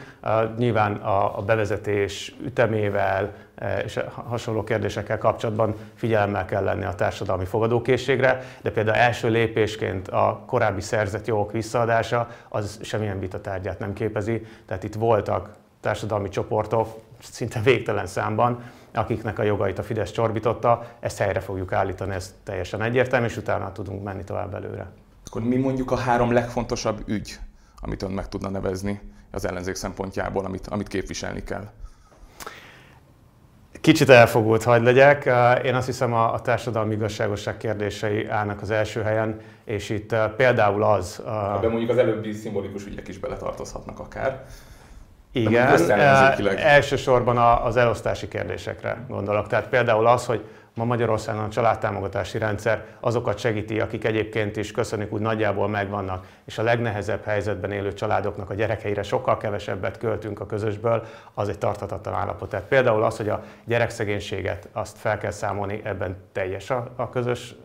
Nyilván 0.57 0.95
a 0.95 1.41
bevezetés 1.41 2.35
ütemével 2.45 3.33
e, 3.55 3.79
és 3.79 3.99
hasonló 4.13 4.63
kérdésekkel 4.63 5.17
kapcsolatban 5.17 5.75
figyelemmel 5.95 6.45
kell 6.45 6.63
lenni 6.63 6.83
a 6.83 6.95
társadalmi 6.95 7.45
fogadókészségre, 7.45 8.43
de 8.61 8.71
például 8.71 8.97
első 8.97 9.29
lépésként 9.29 10.07
a 10.07 10.43
korábbi 10.45 10.81
szerzett 10.81 11.27
jogok 11.27 11.51
visszaadása 11.51 12.29
az 12.49 12.79
semmilyen 12.81 13.19
vitatárgyát 13.19 13.79
nem 13.79 13.93
képezi. 13.93 14.45
Tehát 14.65 14.83
itt 14.83 14.95
voltak 14.95 15.49
társadalmi 15.81 16.29
csoportok, 16.29 16.87
szinte 17.21 17.59
végtelen 17.59 18.07
számban, 18.07 18.63
akiknek 18.93 19.39
a 19.39 19.43
jogait 19.43 19.79
a 19.79 19.83
Fidesz 19.83 20.11
csorbította, 20.11 20.85
ezt 20.99 21.17
helyre 21.17 21.39
fogjuk 21.39 21.73
állítani, 21.73 22.13
ez 22.13 22.35
teljesen 22.43 22.81
egyértelmű, 22.81 23.25
és 23.25 23.37
utána 23.37 23.71
tudunk 23.71 24.03
menni 24.03 24.23
tovább 24.23 24.53
előre. 24.53 24.87
Akkor 25.25 25.43
mi 25.43 25.55
mondjuk 25.55 25.91
a 25.91 25.97
három 25.97 26.31
legfontosabb 26.31 27.03
ügy, 27.07 27.39
amit 27.81 28.01
ön 28.01 28.11
meg 28.11 28.29
tudna 28.29 28.49
nevezni 28.49 28.99
az 29.31 29.45
ellenzék 29.45 29.75
szempontjából, 29.75 30.45
amit, 30.45 30.67
amit 30.67 30.87
képviselni 30.87 31.43
kell? 31.43 31.69
Kicsit 33.81 34.09
elfogult 34.09 34.63
hagy 34.63 34.81
legyek. 34.81 35.29
Én 35.63 35.75
azt 35.75 35.85
hiszem 35.85 36.13
a, 36.13 36.33
a 36.33 36.41
társadalmi 36.41 36.93
igazságosság 36.93 37.57
kérdései 37.57 38.27
állnak 38.27 38.61
az 38.61 38.69
első 38.69 39.01
helyen, 39.01 39.39
és 39.63 39.89
itt 39.89 40.15
például 40.35 40.83
az... 40.83 41.21
Ebben 41.25 41.69
mondjuk 41.69 41.89
az 41.89 41.97
előbbi 41.97 42.31
szimbolikus 42.31 42.85
ügyek 42.85 43.07
is 43.07 43.19
beletartozhatnak 43.19 43.99
akár. 43.99 44.45
Igen, 45.31 45.91
elsősorban 46.57 47.37
az 47.37 47.77
elosztási 47.77 48.27
kérdésekre 48.27 49.05
gondolok. 49.07 49.47
Tehát 49.47 49.67
például 49.67 50.07
az, 50.07 50.25
hogy 50.25 50.45
ma 50.75 50.83
Magyarországon 50.83 51.43
a 51.43 51.49
családtámogatási 51.49 52.37
rendszer 52.37 52.85
azokat 52.99 53.37
segíti, 53.37 53.79
akik 53.79 54.05
egyébként 54.05 54.57
is 54.57 54.71
köszönjük 54.71 55.13
úgy 55.13 55.21
nagyjából 55.21 55.67
megvannak, 55.67 56.27
és 56.45 56.57
a 56.57 56.63
legnehezebb 56.63 57.23
helyzetben 57.23 57.71
élő 57.71 57.93
családoknak 57.93 58.49
a 58.49 58.53
gyerekeire 58.53 59.03
sokkal 59.03 59.37
kevesebbet 59.37 59.97
költünk 59.97 60.39
a 60.39 60.45
közösből, 60.45 61.05
az 61.33 61.49
egy 61.49 61.57
tarthatatlan 61.57 62.13
állapot. 62.13 62.49
Tehát 62.49 62.65
például 62.65 63.03
az, 63.03 63.17
hogy 63.17 63.29
a 63.29 63.43
gyerekszegénységet 63.65 64.67
azt 64.71 64.97
fel 64.97 65.17
kell 65.17 65.31
számolni, 65.31 65.81
ebben 65.83 66.17
teljes 66.31 66.69
a, 66.69 66.91
a 66.95 67.09
közös 67.09 67.55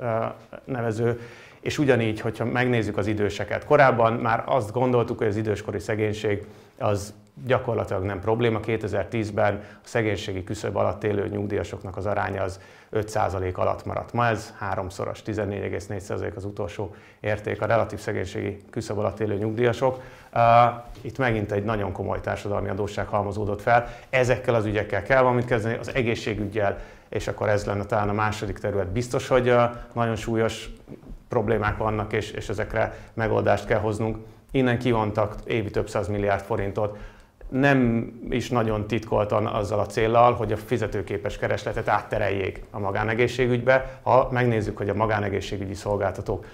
nevező, 0.64 1.20
és 1.60 1.78
ugyanígy, 1.78 2.20
hogyha 2.20 2.44
megnézzük 2.44 2.96
az 2.96 3.06
időseket. 3.06 3.64
Korábban 3.64 4.12
már 4.12 4.42
azt 4.46 4.72
gondoltuk, 4.72 5.18
hogy 5.18 5.26
az 5.26 5.36
időskori 5.36 5.78
szegénység 5.78 6.46
az 6.78 7.14
gyakorlatilag 7.46 8.02
nem 8.02 8.20
probléma. 8.20 8.60
2010-ben 8.62 9.54
a 9.54 9.86
szegénységi 9.86 10.44
küszöb 10.44 10.76
alatt 10.76 11.04
élő 11.04 11.28
nyugdíjasoknak 11.28 11.96
az 11.96 12.06
aránya 12.06 12.42
az 12.42 12.60
5% 12.92 13.54
alatt 13.54 13.84
maradt. 13.84 14.12
Ma 14.12 14.26
ez 14.26 14.54
háromszoros, 14.58 15.22
14,4% 15.26 16.34
az 16.34 16.44
utolsó 16.44 16.94
érték 17.20 17.62
a 17.62 17.66
relatív 17.66 17.98
szegénységi 17.98 18.56
küszöb 18.70 18.98
alatt 18.98 19.20
élő 19.20 19.36
nyugdíjasok. 19.36 20.02
Itt 21.00 21.18
megint 21.18 21.52
egy 21.52 21.64
nagyon 21.64 21.92
komoly 21.92 22.20
társadalmi 22.20 22.68
adósság 22.68 23.06
halmozódott 23.06 23.62
fel. 23.62 23.88
Ezekkel 24.10 24.54
az 24.54 24.64
ügyekkel 24.64 25.02
kell 25.02 25.22
valamit 25.22 25.44
kezdeni, 25.44 25.76
az 25.76 25.94
egészségügyel, 25.94 26.78
és 27.08 27.28
akkor 27.28 27.48
ez 27.48 27.64
lenne 27.64 27.84
talán 27.84 28.08
a 28.08 28.12
második 28.12 28.58
terület. 28.58 28.88
Biztos, 28.88 29.28
hogy 29.28 29.54
nagyon 29.92 30.16
súlyos 30.16 30.70
problémák 31.28 31.76
vannak, 31.76 32.12
és, 32.12 32.30
és 32.30 32.48
ezekre 32.48 32.94
megoldást 33.14 33.66
kell 33.66 33.78
hoznunk. 33.78 34.16
Innen 34.50 34.78
kivontak 34.78 35.34
évi 35.44 35.70
több 35.70 35.88
száz 35.88 36.08
milliárd 36.08 36.42
forintot 36.42 36.98
nem 37.50 38.10
is 38.30 38.48
nagyon 38.48 38.86
titkoltan 38.86 39.46
azzal 39.46 39.78
a 39.78 39.86
céllal, 39.86 40.32
hogy 40.32 40.52
a 40.52 40.56
fizetőképes 40.56 41.38
keresletet 41.38 41.88
áttereljék 41.88 42.62
a 42.70 42.78
magánegészségügybe. 42.78 43.98
Ha 44.02 44.28
megnézzük, 44.30 44.76
hogy 44.76 44.88
a 44.88 44.94
magánegészségügyi 44.94 45.74
szolgáltatók 45.74 46.44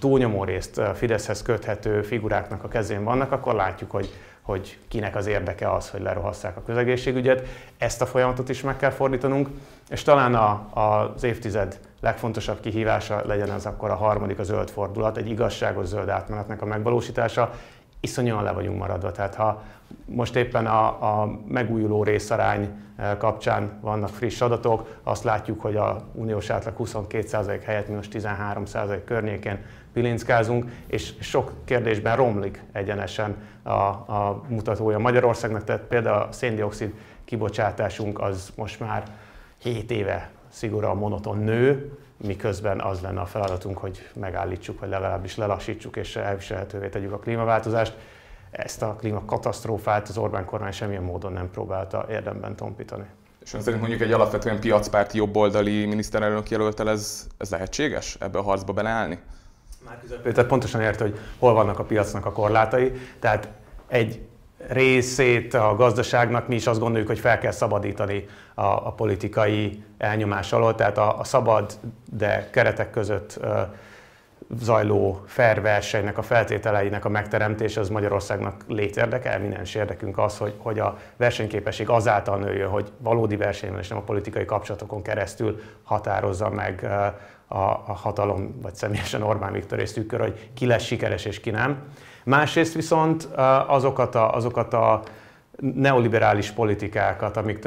túlnyomó 0.00 0.44
részt 0.44 0.80
Fideszhez 0.94 1.42
köthető 1.42 2.02
figuráknak 2.02 2.64
a 2.64 2.68
kezén 2.68 3.04
vannak, 3.04 3.32
akkor 3.32 3.54
látjuk, 3.54 3.90
hogy, 3.90 4.12
hogy 4.42 4.78
kinek 4.88 5.16
az 5.16 5.26
érdeke 5.26 5.72
az, 5.72 5.90
hogy 5.90 6.00
lerohasszák 6.00 6.56
a 6.56 6.62
közegészségügyet. 6.62 7.48
Ezt 7.78 8.02
a 8.02 8.06
folyamatot 8.06 8.48
is 8.48 8.62
meg 8.62 8.76
kell 8.76 8.90
fordítanunk, 8.90 9.48
és 9.88 10.02
talán 10.02 10.34
a, 10.34 10.66
az 11.14 11.22
évtized 11.24 11.78
legfontosabb 12.00 12.60
kihívása 12.60 13.22
legyen 13.26 13.50
az 13.50 13.66
akkor 13.66 13.90
a 13.90 13.94
harmadik, 13.94 14.38
a 14.38 14.42
zöld 14.42 14.70
fordulat, 14.70 15.16
egy 15.16 15.30
igazságos 15.30 15.86
zöld 15.86 16.08
átmenetnek 16.08 16.62
a 16.62 16.66
megvalósítása. 16.66 17.52
Iszonyúan 18.00 18.42
le 18.42 18.52
vagyunk 18.52 18.78
maradva, 18.78 19.12
tehát 19.12 19.34
ha 19.34 19.62
most 20.04 20.36
éppen 20.36 20.66
a, 20.66 20.86
a 21.20 21.38
megújuló 21.48 22.02
részarány 22.02 22.70
eh, 22.96 23.16
kapcsán 23.18 23.78
vannak 23.80 24.08
friss 24.08 24.40
adatok. 24.40 24.98
Azt 25.02 25.24
látjuk, 25.24 25.60
hogy 25.60 25.76
a 25.76 26.04
uniós 26.12 26.50
átlag 26.50 26.74
22% 26.78 27.60
helyett 27.64 27.88
most 27.88 28.12
13% 28.14 29.00
környékén 29.04 29.64
pilinckázunk, 29.92 30.70
és 30.86 31.14
sok 31.20 31.52
kérdésben 31.64 32.16
romlik 32.16 32.62
egyenesen 32.72 33.36
a, 33.62 33.70
a 33.72 34.42
mutatója 34.48 34.98
Magyarországnak. 34.98 35.64
Tehát 35.64 35.82
például 35.82 36.22
a 36.22 36.32
széndiokszid 36.32 36.94
kibocsátásunk 37.24 38.20
az 38.20 38.52
most 38.56 38.80
már 38.80 39.02
7 39.62 39.90
éve 39.90 40.30
szigorúan 40.48 40.96
monoton 40.96 41.38
nő, 41.38 41.98
miközben 42.16 42.80
az 42.80 43.00
lenne 43.00 43.20
a 43.20 43.26
feladatunk, 43.26 43.78
hogy 43.78 44.08
megállítsuk, 44.14 44.80
vagy 44.80 44.88
legalábbis 44.88 45.36
lelassítsuk 45.36 45.96
és 45.96 46.16
elviselhetővé 46.16 46.88
tegyük 46.88 47.12
a 47.12 47.18
klímaváltozást 47.18 47.94
ezt 48.50 48.82
a 48.82 48.94
klímakatasztrófát 48.98 50.08
az 50.08 50.18
Orbán 50.18 50.44
kormány 50.44 50.72
semmilyen 50.72 51.02
módon 51.02 51.32
nem 51.32 51.50
próbálta 51.50 52.06
érdemben 52.10 52.56
tompítani. 52.56 53.04
És 53.44 53.54
ön 53.54 53.60
szerint 53.60 53.80
mondjuk 53.80 54.02
egy 54.02 54.12
alapvetően 54.12 54.60
piacpárti 54.60 55.16
jobboldali 55.16 55.84
miniszterelnök 55.84 56.50
jelöltel 56.50 56.90
ez, 56.90 57.26
ez 57.38 57.50
lehetséges 57.50 58.16
ebbe 58.20 58.38
a 58.38 58.42
harcba 58.42 58.72
beleállni? 58.72 59.18
Már 59.84 60.20
Péter 60.22 60.46
pontosan 60.46 60.80
érte, 60.80 61.04
hogy 61.04 61.18
hol 61.38 61.52
vannak 61.52 61.78
a 61.78 61.84
piacnak 61.84 62.26
a 62.26 62.32
korlátai. 62.32 62.92
Tehát 63.18 63.48
egy 63.88 64.20
részét 64.68 65.54
a 65.54 65.74
gazdaságnak 65.76 66.48
mi 66.48 66.54
is 66.54 66.66
azt 66.66 66.80
gondoljuk, 66.80 67.08
hogy 67.08 67.18
fel 67.18 67.38
kell 67.38 67.50
szabadítani 67.50 68.26
a, 68.54 68.62
a 68.62 68.92
politikai 68.92 69.84
elnyomás 69.98 70.52
alól, 70.52 70.74
tehát 70.74 70.98
a, 70.98 71.18
a 71.18 71.24
szabad, 71.24 71.72
de 72.12 72.50
keretek 72.50 72.90
között 72.90 73.40
zajló 74.60 75.22
fair 75.26 75.60
versenynek 75.60 76.18
a 76.18 76.22
feltételeinek 76.22 77.04
a 77.04 77.08
megteremtése 77.08 77.80
az 77.80 77.88
Magyarországnak 77.88 78.64
létérdeke, 78.68 79.32
eminens 79.32 79.74
érdekünk 79.74 80.18
az, 80.18 80.38
hogy, 80.38 80.54
hogy 80.58 80.78
a 80.78 80.98
versenyképesség 81.16 81.88
azáltal 81.88 82.38
nőjön, 82.38 82.68
hogy 82.68 82.92
valódi 82.98 83.36
versenyben 83.36 83.80
és 83.80 83.88
nem 83.88 83.98
a 83.98 84.02
politikai 84.02 84.44
kapcsolatokon 84.44 85.02
keresztül 85.02 85.60
határozza 85.82 86.50
meg 86.50 86.84
a, 87.48 87.56
a 87.56 87.92
hatalom, 88.02 88.58
vagy 88.62 88.74
személyesen 88.74 89.22
Orbán 89.22 89.52
Viktor 89.52 89.78
és 89.78 89.92
tükör, 89.92 90.20
hogy 90.20 90.50
ki 90.54 90.66
lesz 90.66 90.84
sikeres 90.84 91.24
és 91.24 91.40
ki 91.40 91.50
nem. 91.50 91.82
Másrészt 92.24 92.74
viszont 92.74 93.28
azokat 93.66 94.14
a, 94.14 94.34
azokat 94.34 94.74
a 94.74 95.02
neoliberális 95.60 96.50
politikákat, 96.50 97.36
amik 97.36 97.58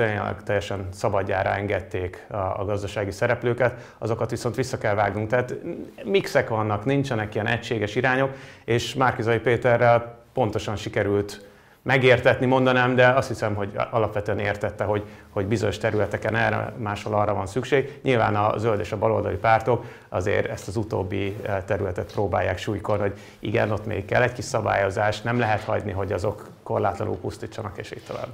teljesen 0.44 0.88
szabadjára 0.92 1.50
engedték 1.50 2.26
a, 2.30 2.36
a 2.36 2.66
gazdasági 2.66 3.12
szereplőket, 3.12 3.94
azokat 3.98 4.30
viszont 4.30 4.56
vissza 4.56 4.78
kell 4.78 4.96
vágnunk. 4.96 5.30
Tehát 5.30 5.56
mixek 6.04 6.50
vannak, 6.50 6.86
nincsenek 6.86 7.34
ilyen 7.36 7.48
egységes 7.48 7.96
irányok, 7.96 8.32
és 8.66 8.94
Márkizai 8.94 9.40
Péterrel 9.40 10.18
pontosan 10.34 10.76
sikerült 10.76 11.49
megértetni 11.82 12.46
mondanám, 12.46 12.96
de 12.96 13.08
azt 13.08 13.28
hiszem, 13.28 13.56
hogy 13.56 13.72
alapvetően 13.92 14.40
értette, 14.40 14.84
hogy, 14.84 15.04
hogy 15.30 15.46
bizonyos 15.46 15.78
területeken 15.78 16.36
erre, 16.36 16.74
máshol 16.78 17.14
arra 17.14 17.34
van 17.34 17.48
szükség. 17.48 18.00
Nyilván 18.04 18.36
a 18.36 18.58
zöld 18.58 18.80
és 18.80 18.92
a 18.92 18.98
baloldali 18.98 19.36
pártok 19.36 19.86
azért 20.10 20.50
ezt 20.50 20.68
az 20.68 20.76
utóbbi 20.76 21.36
eh, 21.42 21.58
területet 21.66 22.12
próbálják 22.12 22.58
súlykolni, 22.58 23.02
hogy 23.02 23.20
igen, 23.40 23.72
ott 23.72 23.86
még 23.86 24.06
kell 24.06 24.22
egy 24.22 24.34
kis 24.34 24.46
szabályozás, 24.46 25.22
nem 25.22 25.40
lehet 25.40 25.64
hagyni, 25.64 25.92
hogy 25.92 26.12
azok 26.12 26.48
korlátlanul 26.64 27.18
pusztítsanak, 27.18 27.78
és 27.78 27.92
így 27.92 28.04
tovább. 28.08 28.30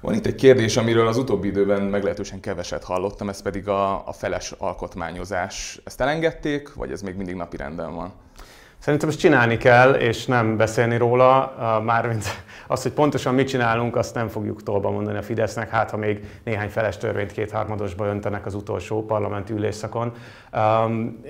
Van 0.00 0.14
itt 0.14 0.26
egy 0.26 0.34
kérdés, 0.34 0.76
amiről 0.76 1.06
az 1.06 1.16
utóbbi 1.16 1.48
időben 1.48 1.82
meglehetősen 1.82 2.40
keveset 2.40 2.84
hallottam, 2.84 3.28
ez 3.28 3.42
pedig 3.42 3.68
a, 3.68 4.08
a 4.08 4.12
feles 4.12 4.52
alkotmányozás. 4.58 5.80
Ezt 5.84 6.00
elengedték, 6.00 6.74
vagy 6.74 6.90
ez 6.90 7.02
még 7.02 7.14
mindig 7.16 7.34
napi 7.34 7.56
renden 7.56 7.94
van? 7.94 8.12
Szerintem 8.84 9.08
ezt 9.08 9.18
csinálni 9.18 9.56
kell, 9.56 9.92
és 9.92 10.26
nem 10.26 10.56
beszélni 10.56 10.96
róla, 10.96 11.54
mármint 11.84 12.24
az, 12.66 12.82
hogy 12.82 12.92
pontosan 12.92 13.34
mit 13.34 13.48
csinálunk, 13.48 13.96
azt 13.96 14.14
nem 14.14 14.28
fogjuk 14.28 14.62
tolba 14.62 14.90
mondani 14.90 15.18
a 15.18 15.22
Fidesznek, 15.22 15.70
hát 15.70 15.90
ha 15.90 15.96
még 15.96 16.24
néhány 16.42 16.68
feles 16.68 16.96
törvényt 16.96 17.32
kétharmadosba 17.32 18.06
öntenek 18.06 18.46
az 18.46 18.54
utolsó 18.54 19.04
parlamenti 19.04 19.52
ülésszakon. 19.52 20.12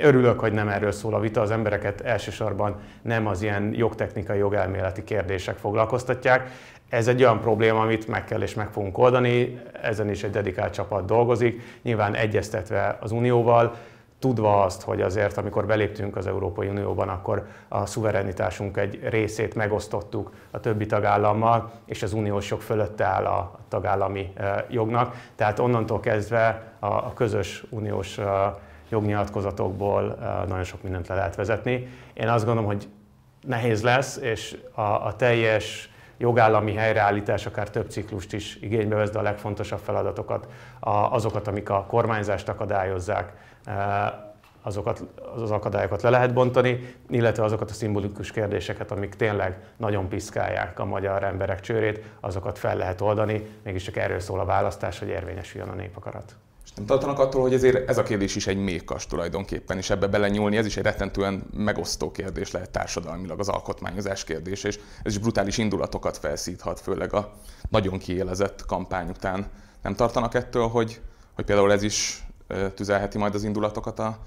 Örülök, 0.00 0.40
hogy 0.40 0.52
nem 0.52 0.68
erről 0.68 0.92
szól 0.92 1.14
a 1.14 1.20
vita, 1.20 1.40
az 1.40 1.50
embereket 1.50 2.00
elsősorban 2.00 2.76
nem 3.02 3.26
az 3.26 3.42
ilyen 3.42 3.72
jogtechnikai, 3.74 4.38
jogelméleti 4.38 5.04
kérdések 5.04 5.56
foglalkoztatják. 5.56 6.50
Ez 6.88 7.08
egy 7.08 7.22
olyan 7.22 7.40
probléma, 7.40 7.80
amit 7.80 8.08
meg 8.08 8.24
kell 8.24 8.42
és 8.42 8.54
meg 8.54 8.68
fogunk 8.72 8.98
oldani, 8.98 9.60
ezen 9.82 10.10
is 10.10 10.22
egy 10.22 10.30
dedikált 10.30 10.72
csapat 10.72 11.04
dolgozik, 11.04 11.78
nyilván 11.82 12.14
egyeztetve 12.14 12.98
az 13.00 13.12
Unióval, 13.12 13.74
tudva 14.24 14.62
azt, 14.62 14.82
hogy 14.82 15.00
azért, 15.00 15.36
amikor 15.36 15.66
beléptünk 15.66 16.16
az 16.16 16.26
Európai 16.26 16.68
Unióban, 16.68 17.08
akkor 17.08 17.46
a 17.68 17.86
szuverenitásunk 17.86 18.76
egy 18.76 19.00
részét 19.02 19.54
megosztottuk 19.54 20.32
a 20.50 20.60
többi 20.60 20.86
tagállammal, 20.86 21.70
és 21.86 22.02
az 22.02 22.12
uniós 22.12 22.50
jog 22.50 22.60
fölött 22.60 23.00
áll 23.00 23.24
a 23.24 23.58
tagállami 23.68 24.32
e, 24.34 24.66
jognak. 24.70 25.16
Tehát 25.34 25.58
onnantól 25.58 26.00
kezdve 26.00 26.72
a 26.78 27.12
közös 27.12 27.64
uniós 27.70 28.18
e, 28.18 28.54
jognyilatkozatokból 28.88 30.18
e, 30.20 30.44
nagyon 30.48 30.64
sok 30.64 30.82
mindent 30.82 31.08
le 31.08 31.14
lehet 31.14 31.34
vezetni. 31.34 31.88
Én 32.14 32.28
azt 32.28 32.44
gondolom, 32.44 32.70
hogy 32.70 32.88
nehéz 33.46 33.82
lesz, 33.82 34.16
és 34.16 34.56
a, 34.74 34.80
a 34.80 35.14
teljes 35.16 35.93
jogállami 36.16 36.74
helyreállítás 36.74 37.46
akár 37.46 37.70
több 37.70 37.90
ciklust 37.90 38.32
is 38.32 38.56
igénybe 38.60 38.96
vesz, 38.96 39.10
de 39.10 39.18
a 39.18 39.22
legfontosabb 39.22 39.80
feladatokat, 39.80 40.48
azokat, 41.10 41.48
amik 41.48 41.70
a 41.70 41.84
kormányzást 41.88 42.48
akadályozzák, 42.48 43.32
Eh, 43.64 44.12
azokat, 44.62 45.04
az 45.34 45.50
akadályokat 45.50 46.02
le 46.02 46.10
lehet 46.10 46.32
bontani, 46.32 46.94
illetve 47.08 47.44
azokat 47.44 47.70
a 47.70 47.72
szimbolikus 47.72 48.30
kérdéseket, 48.30 48.90
amik 48.90 49.14
tényleg 49.14 49.58
nagyon 49.76 50.08
piszkálják 50.08 50.78
a 50.78 50.84
magyar 50.84 51.24
emberek 51.24 51.60
csőrét, 51.60 52.04
azokat 52.20 52.58
fel 52.58 52.76
lehet 52.76 53.00
oldani, 53.00 53.46
mégiscsak 53.62 53.96
erről 53.96 54.20
szól 54.20 54.40
a 54.40 54.44
választás, 54.44 54.98
hogy 54.98 55.08
érvényesüljön 55.08 55.68
a 55.68 55.74
népakarat. 55.74 56.36
Nem 56.74 56.86
tartanak 56.86 57.18
attól, 57.18 57.42
hogy 57.42 57.54
ezért 57.54 57.88
ez 57.88 57.98
a 57.98 58.02
kérdés 58.02 58.36
is 58.36 58.46
egy 58.46 58.56
mékas 58.56 59.06
tulajdonképpen, 59.06 59.76
és 59.76 59.90
ebbe 59.90 60.06
belenyúlni, 60.06 60.56
ez 60.56 60.66
is 60.66 60.76
egy 60.76 60.82
rettentően 60.82 61.42
megosztó 61.52 62.10
kérdés 62.10 62.50
lehet 62.50 62.70
társadalmilag 62.70 63.40
az 63.40 63.48
alkotmányozás 63.48 64.24
kérdés, 64.24 64.64
és 64.64 64.78
ez 65.02 65.12
is 65.12 65.18
brutális 65.18 65.58
indulatokat 65.58 66.18
felszíthat, 66.18 66.80
főleg 66.80 67.12
a 67.12 67.32
nagyon 67.68 67.98
kiélezett 67.98 68.66
kampány 68.66 69.08
után. 69.08 69.50
Nem 69.82 69.94
tartanak 69.94 70.34
ettől, 70.34 70.68
hogy, 70.68 71.00
hogy 71.34 71.44
például 71.44 71.72
ez 71.72 71.82
is 71.82 72.24
tüzelheti 72.74 73.18
majd 73.18 73.34
az 73.34 73.44
indulatokat 73.44 73.98
a 73.98 74.18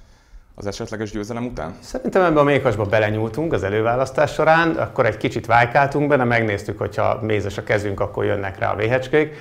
az 0.59 0.67
esetleges 0.67 1.11
győzelem 1.11 1.45
után? 1.45 1.75
Szerintem 1.79 2.21
ebben 2.23 2.37
a 2.37 2.43
mékasba 2.43 2.85
belenyúltunk 2.85 3.53
az 3.53 3.63
előválasztás 3.63 4.33
során, 4.33 4.69
akkor 4.69 5.05
egy 5.05 5.17
kicsit 5.17 5.45
vájkáltunk 5.45 6.07
benne, 6.07 6.23
megnéztük, 6.23 6.77
hogyha 6.77 7.19
mézes 7.21 7.57
a 7.57 7.63
kezünk, 7.63 7.99
akkor 7.99 8.25
jönnek 8.25 8.59
rá 8.59 8.71
a 8.71 8.75
véhecskék, 8.75 9.35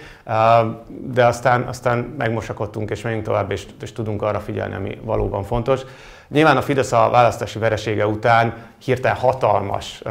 de 0.89 1.27
aztán, 1.27 1.63
aztán 1.63 1.99
megmosakodtunk 2.19 2.91
és 2.91 3.03
megyünk 3.03 3.23
tovább, 3.23 3.51
és, 3.51 3.67
és 3.81 3.93
tudunk 3.93 4.23
arra 4.23 4.41
figyelni, 4.41 4.75
ami 4.75 4.99
valóban 5.03 5.43
fontos. 5.43 5.81
Nyilván 6.29 6.57
a 6.57 6.63
Fidesz 6.63 6.93
a 6.93 7.09
választási 7.11 7.59
veresége 7.59 8.07
után 8.07 8.55
hirtelen 8.79 9.17
hatalmas 9.17 10.03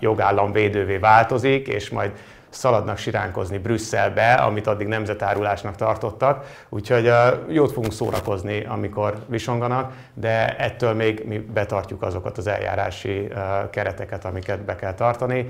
jogállam 0.00 0.52
védővé 0.52 0.96
változik, 0.96 1.68
és 1.68 1.90
majd 1.90 2.10
szaladnak 2.50 2.96
siránkozni 2.98 3.58
Brüsszelbe, 3.58 4.32
amit 4.32 4.66
addig 4.66 4.86
nemzetárulásnak 4.86 5.76
tartottak. 5.76 6.64
Úgyhogy 6.68 7.10
jót 7.48 7.72
fogunk 7.72 7.92
szórakozni, 7.92 8.64
amikor 8.64 9.14
visonganak, 9.26 9.92
de 10.14 10.56
ettől 10.56 10.92
még 10.92 11.24
mi 11.26 11.38
betartjuk 11.38 12.02
azokat 12.02 12.38
az 12.38 12.46
eljárási 12.46 13.28
kereteket, 13.70 14.24
amiket 14.24 14.60
be 14.60 14.76
kell 14.76 14.94
tartani. 14.94 15.46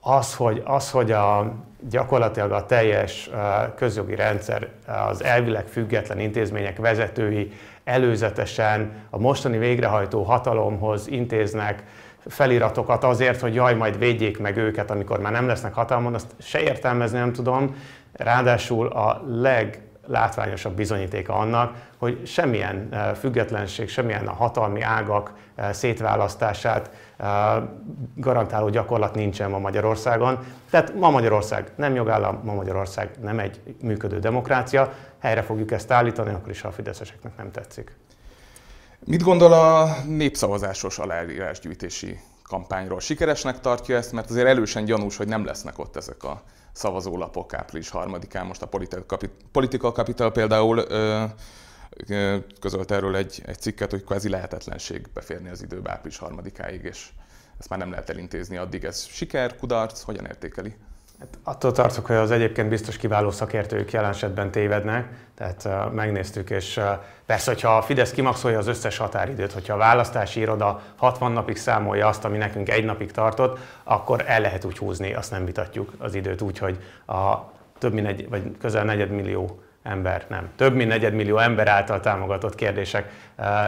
Az, 0.00 0.34
hogy, 0.34 0.62
az, 0.64 0.90
hogy 0.90 1.12
a, 1.12 1.52
gyakorlatilag 1.80 2.52
a 2.52 2.66
teljes 2.66 3.30
közjogi 3.76 4.14
rendszer, 4.14 4.68
az 5.08 5.24
elvileg 5.24 5.66
független 5.66 6.18
intézmények 6.20 6.78
vezetői 6.78 7.52
előzetesen 7.84 8.92
a 9.10 9.18
mostani 9.18 9.58
végrehajtó 9.58 10.22
hatalomhoz 10.22 11.08
intéznek 11.08 11.82
feliratokat 12.26 13.04
azért, 13.04 13.40
hogy 13.40 13.54
jaj, 13.54 13.74
majd 13.74 13.98
védjék 13.98 14.38
meg 14.38 14.56
őket, 14.56 14.90
amikor 14.90 15.20
már 15.20 15.32
nem 15.32 15.46
lesznek 15.46 15.74
hatalmon, 15.74 16.14
azt 16.14 16.34
se 16.38 16.60
értelmezni 16.60 17.18
nem 17.18 17.32
tudom. 17.32 17.76
Ráadásul 18.12 18.86
a 18.86 19.22
leglátványosabb 19.26 20.74
bizonyítéka 20.74 21.32
annak, 21.32 21.74
hogy 21.98 22.26
semmilyen 22.26 22.88
eh, 22.90 23.14
függetlenség, 23.14 23.88
semmilyen 23.88 24.26
a 24.26 24.32
hatalmi 24.32 24.80
ágak 24.80 25.32
eh, 25.54 25.72
szétválasztását 25.72 26.90
eh, 27.16 27.28
garantáló 28.14 28.68
gyakorlat 28.68 29.14
nincsen 29.14 29.50
ma 29.50 29.58
Magyarországon. 29.58 30.38
Tehát 30.70 30.94
ma 30.94 31.10
Magyarország 31.10 31.72
nem 31.76 31.94
jogállam, 31.94 32.40
ma 32.44 32.54
Magyarország 32.54 33.10
nem 33.22 33.38
egy 33.38 33.60
működő 33.82 34.18
demokrácia. 34.18 34.92
Helyre 35.18 35.42
fogjuk 35.42 35.70
ezt 35.70 35.90
állítani, 35.90 36.34
akkor 36.34 36.50
is, 36.50 36.60
ha 36.60 36.68
a 36.68 36.72
fideszeseknek 36.72 37.36
nem 37.36 37.50
tetszik. 37.50 37.96
Mit 39.04 39.22
gondol 39.22 39.52
a 39.52 39.96
népszavazásos 40.06 40.98
aláírásgyűjtési 40.98 42.20
kampányról? 42.42 43.00
Sikeresnek 43.00 43.60
tartja 43.60 43.96
ezt, 43.96 44.12
mert 44.12 44.30
azért 44.30 44.46
elősen 44.46 44.84
gyanús, 44.84 45.16
hogy 45.16 45.28
nem 45.28 45.44
lesznek 45.44 45.78
ott 45.78 45.96
ezek 45.96 46.24
a 46.24 46.42
szavazólapok 46.72 47.54
április 47.54 47.88
harmadikán. 47.88 48.46
Most 48.46 48.62
a 48.62 48.68
Political 49.52 49.92
Capital 49.92 50.32
például 50.32 50.78
ö, 50.78 51.24
ö, 52.08 52.36
közölt 52.60 52.90
erről 52.90 53.16
egy, 53.16 53.42
egy 53.46 53.60
cikket, 53.60 53.90
hogy 53.90 54.04
kvázi 54.04 54.28
lehetetlenség 54.28 55.06
beférni 55.14 55.48
az 55.48 55.62
időbe 55.62 55.90
április 55.90 56.18
harmadikáig, 56.18 56.84
és 56.84 57.08
ezt 57.58 57.68
már 57.68 57.78
nem 57.78 57.90
lehet 57.90 58.10
elintézni 58.10 58.56
addig. 58.56 58.84
Ez 58.84 59.04
siker, 59.04 59.56
kudarc, 59.56 60.00
hogyan 60.00 60.26
értékeli? 60.26 60.76
Hát 61.18 61.38
attól 61.42 61.72
tartok, 61.72 62.06
hogy 62.06 62.16
az 62.16 62.30
egyébként 62.30 62.68
biztos 62.68 62.96
kiváló 62.96 63.30
szakértők 63.30 63.92
jelen 63.92 64.10
esetben 64.10 64.50
tévednek, 64.50 65.08
tehát 65.34 65.92
megnéztük, 65.92 66.50
és 66.50 66.80
persze, 67.26 67.50
hogyha 67.50 67.76
a 67.76 67.82
Fidesz 67.82 68.10
kimaxolja 68.10 68.58
az 68.58 68.66
összes 68.66 68.96
határidőt, 68.96 69.52
hogyha 69.52 69.74
a 69.74 69.78
választási 69.78 70.40
iroda 70.40 70.80
60 70.96 71.32
napig 71.32 71.56
számolja 71.56 72.06
azt, 72.06 72.24
ami 72.24 72.36
nekünk 72.36 72.68
egy 72.68 72.84
napig 72.84 73.10
tartott, 73.10 73.58
akkor 73.84 74.24
el 74.26 74.40
lehet 74.40 74.64
úgy 74.64 74.78
húzni, 74.78 75.14
azt 75.14 75.30
nem 75.30 75.44
vitatjuk 75.44 75.92
az 75.98 76.14
időt 76.14 76.40
úgy, 76.40 76.58
hogy 76.58 76.78
a 77.06 77.34
több 77.78 77.92
mint 77.92 78.06
egy, 78.06 78.28
vagy 78.28 78.56
közel 78.58 78.84
negyedmillió 78.84 79.62
ember, 79.82 80.24
nem, 80.28 80.48
több 80.56 80.74
mint 80.74 80.88
negyedmillió 80.88 81.38
ember 81.38 81.68
által 81.68 82.00
támogatott 82.00 82.54
kérdések 82.54 83.12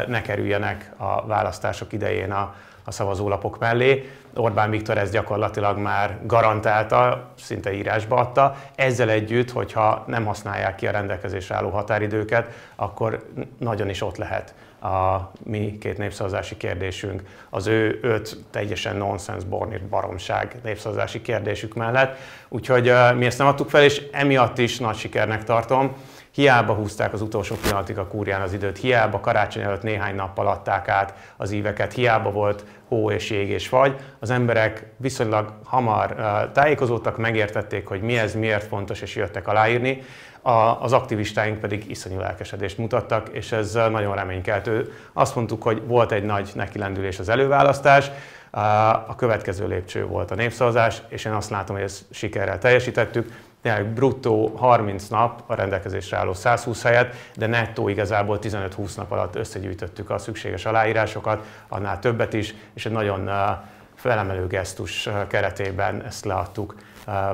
ne 0.06 0.22
kerüljenek 0.22 0.92
a 0.96 1.26
választások 1.26 1.92
idején 1.92 2.32
a, 2.32 2.54
a 2.90 2.92
szavazólapok 2.92 3.58
mellé. 3.58 4.10
Orbán 4.34 4.70
Viktor 4.70 4.98
ezt 4.98 5.12
gyakorlatilag 5.12 5.78
már 5.78 6.18
garantálta, 6.26 7.30
szinte 7.38 7.72
írásba 7.72 8.16
adta. 8.16 8.56
Ezzel 8.74 9.10
együtt, 9.10 9.50
hogyha 9.50 10.04
nem 10.06 10.24
használják 10.24 10.74
ki 10.74 10.86
a 10.86 10.90
rendelkezésre 10.90 11.54
álló 11.54 11.68
határidőket, 11.68 12.52
akkor 12.76 13.26
nagyon 13.58 13.88
is 13.88 14.02
ott 14.02 14.16
lehet 14.16 14.54
a 14.82 15.30
mi 15.44 15.78
két 15.80 15.98
népszavazási 15.98 16.56
kérdésünk, 16.56 17.22
az 17.50 17.66
ő 17.66 17.98
öt 18.02 18.36
teljesen 18.50 18.96
nonsense 18.96 19.46
bornit 19.46 19.82
baromság 19.82 20.56
népszavazási 20.62 21.22
kérdésük 21.22 21.74
mellett. 21.74 22.18
Úgyhogy 22.48 22.92
mi 23.16 23.26
ezt 23.26 23.38
nem 23.38 23.46
adtuk 23.46 23.70
fel, 23.70 23.82
és 23.82 24.02
emiatt 24.12 24.58
is 24.58 24.78
nagy 24.78 24.96
sikernek 24.96 25.44
tartom. 25.44 25.96
Hiába 26.32 26.72
húzták 26.72 27.12
az 27.12 27.22
utolsó 27.22 27.56
pillanatig 27.62 27.98
a 27.98 28.06
kúrján 28.06 28.40
az 28.40 28.52
időt, 28.52 28.78
hiába 28.78 29.20
karácsony 29.20 29.62
előtt 29.62 29.82
néhány 29.82 30.14
nappal 30.14 30.46
adták 30.46 30.88
át 30.88 31.14
az 31.36 31.52
éveket, 31.52 31.92
hiába 31.92 32.30
volt 32.30 32.64
hó 32.88 33.10
és 33.10 33.30
jég 33.30 33.48
és 33.48 33.68
fagy. 33.68 33.96
Az 34.18 34.30
emberek 34.30 34.86
viszonylag 34.96 35.52
hamar 35.64 36.14
tájékozódtak, 36.52 37.16
megértették, 37.16 37.86
hogy 37.86 38.00
mi 38.00 38.18
ez, 38.18 38.34
miért 38.34 38.66
fontos, 38.66 39.00
és 39.00 39.16
jöttek 39.16 39.48
aláírni. 39.48 40.02
A, 40.42 40.50
az 40.82 40.92
aktivistáink 40.92 41.58
pedig 41.58 41.90
iszonyú 41.90 42.18
lelkesedést 42.18 42.78
mutattak, 42.78 43.28
és 43.28 43.52
ez 43.52 43.74
nagyon 43.74 44.14
reménykeltő. 44.14 44.92
Azt 45.12 45.34
mondtuk, 45.34 45.62
hogy 45.62 45.82
volt 45.86 46.12
egy 46.12 46.24
nagy 46.24 46.50
nekilendülés 46.54 47.18
az 47.18 47.28
előválasztás, 47.28 48.10
a 49.06 49.14
következő 49.14 49.66
lépcső 49.66 50.06
volt 50.06 50.30
a 50.30 50.34
népszavazás, 50.34 51.02
és 51.08 51.24
én 51.24 51.32
azt 51.32 51.50
látom, 51.50 51.76
hogy 51.76 51.84
ezt 51.84 52.04
sikerrel 52.10 52.58
teljesítettük 52.58 53.32
tényleg 53.62 53.86
bruttó 53.86 54.46
30 54.56 55.08
nap 55.08 55.42
a 55.46 55.54
rendelkezésre 55.54 56.16
álló 56.16 56.32
120 56.32 56.82
helyet, 56.82 57.14
de 57.36 57.46
nettó 57.46 57.88
igazából 57.88 58.38
15-20 58.42 58.96
nap 58.96 59.10
alatt 59.10 59.36
összegyűjtöttük 59.36 60.10
a 60.10 60.18
szükséges 60.18 60.64
aláírásokat, 60.64 61.44
annál 61.68 61.98
többet 61.98 62.32
is, 62.32 62.54
és 62.74 62.86
egy 62.86 62.92
nagyon 62.92 63.30
felemelő 63.94 64.46
gesztus 64.46 65.08
keretében 65.28 66.04
ezt 66.04 66.24
leadtuk 66.24 66.74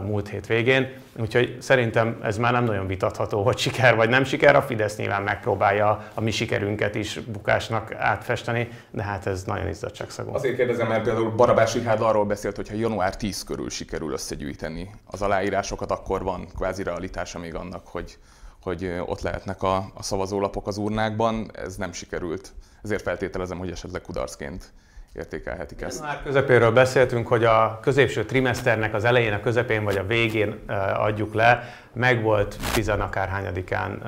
múlt 0.02 0.28
hét 0.28 0.46
végén. 0.46 0.88
Úgyhogy 1.20 1.56
szerintem 1.60 2.20
ez 2.22 2.38
már 2.38 2.52
nem 2.52 2.64
nagyon 2.64 2.86
vitatható, 2.86 3.42
hogy 3.42 3.58
siker 3.58 3.96
vagy 3.96 4.08
nem 4.08 4.24
siker. 4.24 4.56
A 4.56 4.62
Fidesz 4.62 4.96
nyilván 4.96 5.22
megpróbálja 5.22 6.10
a 6.14 6.20
mi 6.20 6.30
sikerünket 6.30 6.94
is 6.94 7.20
bukásnak 7.26 7.94
átfesteni, 7.94 8.68
de 8.90 9.02
hát 9.02 9.26
ez 9.26 9.44
nagyon 9.44 9.68
izzadságszagú. 9.68 10.34
Azért 10.34 10.56
kérdezem, 10.56 10.88
mert 10.88 11.02
például 11.02 11.30
Barabás 11.30 11.74
Richard 11.74 12.00
arról 12.00 12.24
beszélt, 12.24 12.56
hogy 12.56 12.68
ha 12.68 12.74
január 12.74 13.16
10 13.16 13.44
körül 13.44 13.70
sikerül 13.70 14.12
összegyűjteni 14.12 14.90
az 15.04 15.22
aláírásokat, 15.22 15.90
akkor 15.90 16.22
van 16.22 16.48
kvázi 16.56 16.82
realitása 16.82 17.38
még 17.38 17.54
annak, 17.54 17.86
hogy, 17.86 18.18
hogy 18.62 19.00
ott 19.06 19.20
lehetnek 19.20 19.62
a, 19.62 19.76
a 19.94 20.02
szavazólapok 20.02 20.66
az 20.66 20.76
urnákban. 20.76 21.50
Ez 21.54 21.76
nem 21.76 21.92
sikerült. 21.92 22.52
Ezért 22.82 23.02
feltételezem, 23.02 23.58
hogy 23.58 23.70
esetleg 23.70 24.02
kudarcként 24.02 24.72
értékelhetik 25.16 25.80
ezt. 25.80 26.02
Már 26.02 26.22
közepéről 26.22 26.72
beszéltünk, 26.72 27.26
hogy 27.26 27.44
a 27.44 27.78
középső 27.82 28.24
trimeszternek 28.24 28.94
az 28.94 29.04
elején, 29.04 29.32
a 29.32 29.40
közepén 29.40 29.84
vagy 29.84 29.96
a 29.96 30.06
végén 30.06 30.58
adjuk 30.96 31.34
le. 31.34 31.62
Meg 31.92 32.22
volt 32.22 32.56
tizen 32.74 33.00
akárhányadikán, 33.00 34.02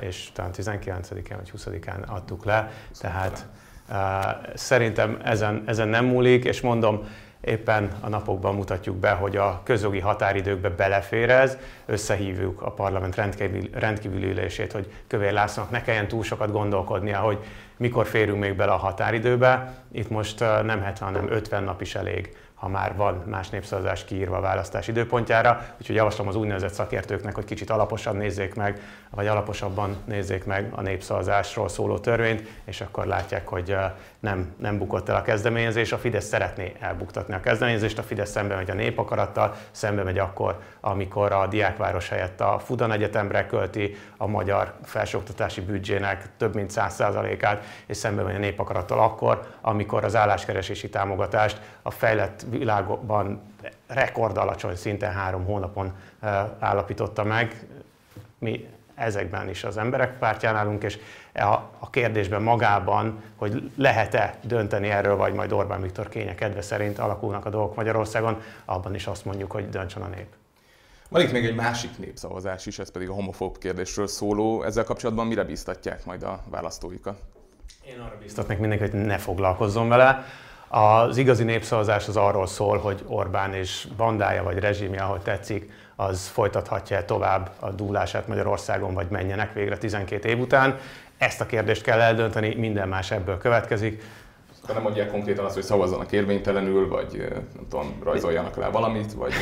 és 0.00 0.28
talán 0.32 0.50
19-én 0.56 1.36
vagy 1.36 1.52
20-án 1.56 2.06
adtuk 2.06 2.44
le. 2.44 2.70
Tehát 3.00 3.46
szerintem 4.54 5.18
ezen, 5.24 5.62
ezen 5.66 5.88
nem 5.88 6.04
múlik, 6.04 6.44
és 6.44 6.60
mondom, 6.60 7.08
Éppen 7.44 7.92
a 8.00 8.08
napokban 8.08 8.54
mutatjuk 8.54 8.96
be, 8.96 9.10
hogy 9.10 9.36
a 9.36 9.60
közjogi 9.64 9.98
határidőkbe 9.98 10.68
belefér 10.68 11.30
ez, 11.30 11.58
összehívjuk 11.86 12.62
a 12.62 12.70
parlament 12.70 13.14
rendkívül, 13.14 13.68
rendkívüli 13.72 14.26
ülését, 14.30 14.72
hogy 14.72 14.92
Kövér 15.06 15.32
Lászlónak 15.32 15.70
ne 15.70 15.82
kelljen 15.82 16.08
túl 16.08 16.22
sokat 16.22 16.52
gondolkodnia, 16.52 17.18
hogy 17.18 17.38
mikor 17.76 18.06
férünk 18.06 18.38
még 18.38 18.56
bele 18.56 18.72
a 18.72 18.76
határidőbe. 18.76 19.74
Itt 19.92 20.10
most 20.10 20.40
nem 20.40 20.82
70, 20.82 21.12
hanem 21.12 21.30
50 21.30 21.64
nap 21.64 21.80
is 21.80 21.94
elég 21.94 22.36
ha 22.62 22.68
már 22.68 22.96
van 22.96 23.22
más 23.26 23.48
népszavazás 23.48 24.04
kiírva 24.04 24.36
a 24.36 24.40
választás 24.40 24.88
időpontjára. 24.88 25.66
Úgyhogy 25.80 25.96
javaslom 25.96 26.28
az 26.28 26.36
úgynevezett 26.36 26.72
szakértőknek, 26.72 27.34
hogy 27.34 27.44
kicsit 27.44 27.70
alaposan 27.70 28.16
nézzék 28.16 28.54
meg, 28.54 28.80
vagy 29.10 29.26
alaposabban 29.26 29.96
nézzék 30.04 30.44
meg 30.44 30.72
a 30.74 30.80
népszavazásról 30.80 31.68
szóló 31.68 31.98
törvényt, 31.98 32.48
és 32.64 32.80
akkor 32.80 33.06
látják, 33.06 33.48
hogy 33.48 33.76
nem, 34.22 34.54
nem 34.58 34.78
bukott 34.78 35.08
el 35.08 35.16
a 35.16 35.22
kezdeményezés. 35.22 35.92
A 35.92 35.98
Fidesz 35.98 36.24
szeretné 36.24 36.72
elbuktatni 36.80 37.34
a 37.34 37.40
kezdeményezést, 37.40 37.98
a 37.98 38.02
Fidesz 38.02 38.30
szembe 38.30 38.54
megy 38.54 38.70
a 38.70 38.74
népakarattal, 38.74 39.54
szembe 39.70 40.02
megy 40.02 40.18
akkor, 40.18 40.58
amikor 40.80 41.32
a 41.32 41.46
diákváros 41.46 42.08
helyett 42.08 42.40
a 42.40 42.58
Fudan 42.58 42.92
Egyetemre 42.92 43.46
költi 43.46 43.96
a 44.16 44.26
magyar 44.26 44.74
felsőoktatási 44.82 45.60
büdzsének 45.60 46.28
több 46.36 46.54
mint 46.54 46.72
100%-át, 46.74 47.64
és 47.86 47.96
szembe 47.96 48.22
megy 48.22 48.34
a 48.34 48.38
népakarattal 48.38 48.98
akkor, 48.98 49.46
amikor 49.60 50.04
az 50.04 50.16
álláskeresési 50.16 50.88
támogatást 50.88 51.60
a 51.82 51.90
fejlett 51.90 52.44
világban 52.50 53.42
rekord 53.86 54.36
alacsony 54.36 54.76
szinten 54.76 55.12
három 55.12 55.44
hónapon 55.44 55.92
állapította 56.58 57.24
meg. 57.24 57.66
Mi 58.38 58.68
ezekben 58.94 59.48
is 59.48 59.64
az 59.64 59.76
emberek 59.76 60.18
pártján 60.18 60.56
állunk, 60.56 60.82
és 60.82 60.98
a 61.78 61.90
kérdésben 61.90 62.42
magában, 62.42 63.22
hogy 63.36 63.70
lehet-e 63.76 64.38
dönteni 64.42 64.88
erről, 64.88 65.16
vagy 65.16 65.32
majd 65.32 65.52
Orbán 65.52 65.82
Viktor 65.82 66.08
kénye 66.08 66.34
kedve 66.34 66.62
szerint 66.62 66.98
alakulnak 66.98 67.46
a 67.46 67.50
dolgok 67.50 67.76
Magyarországon, 67.76 68.40
abban 68.64 68.94
is 68.94 69.06
azt 69.06 69.24
mondjuk, 69.24 69.52
hogy 69.52 69.68
döntsön 69.68 70.02
a 70.02 70.06
nép. 70.06 70.26
Van 71.08 71.22
itt 71.22 71.32
még 71.32 71.44
egy 71.44 71.54
másik 71.54 71.98
népszavazás 71.98 72.66
is, 72.66 72.78
ez 72.78 72.90
pedig 72.90 73.08
a 73.08 73.12
homofób 73.12 73.58
kérdésről 73.58 74.06
szóló. 74.06 74.62
Ezzel 74.62 74.84
kapcsolatban 74.84 75.26
mire 75.26 75.44
bíztatják 75.44 76.04
majd 76.04 76.22
a 76.22 76.40
választóikat? 76.50 77.18
Én 77.86 78.00
arra 78.00 78.18
biztatnék 78.22 78.58
mindenkit, 78.58 78.90
hogy 78.90 79.00
ne 79.00 79.18
foglalkozzon 79.18 79.88
vele. 79.88 80.24
Az 80.68 81.16
igazi 81.16 81.44
népszavazás 81.44 82.08
az 82.08 82.16
arról 82.16 82.46
szól, 82.46 82.78
hogy 82.78 83.04
Orbán 83.06 83.54
és 83.54 83.88
bandája 83.96 84.42
vagy 84.42 84.58
rezsimje, 84.58 85.02
ahogy 85.02 85.20
tetszik, 85.20 85.70
az 85.96 86.28
folytathatja 86.28 87.04
tovább 87.04 87.50
a 87.60 87.70
dúlását 87.70 88.28
Magyarországon, 88.28 88.94
vagy 88.94 89.06
menjenek 89.10 89.52
végre 89.52 89.78
12 89.78 90.28
év 90.28 90.38
után. 90.40 90.78
Ezt 91.18 91.40
a 91.40 91.46
kérdést 91.46 91.82
kell 91.82 92.00
eldönteni, 92.00 92.54
minden 92.54 92.88
más 92.88 93.10
ebből 93.10 93.38
következik. 93.38 94.02
Akkor 94.62 94.74
nem 94.74 94.84
mondják 94.84 95.10
konkrétan 95.10 95.44
azt, 95.44 95.54
hogy 95.54 95.62
szavazzanak 95.62 96.12
érvénytelenül, 96.12 96.88
vagy 96.88 97.28
nem 97.54 97.66
tudom, 97.68 97.94
rajzoljanak 98.04 98.56
rá 98.56 98.70
valamit, 98.70 99.12
vagy 99.12 99.32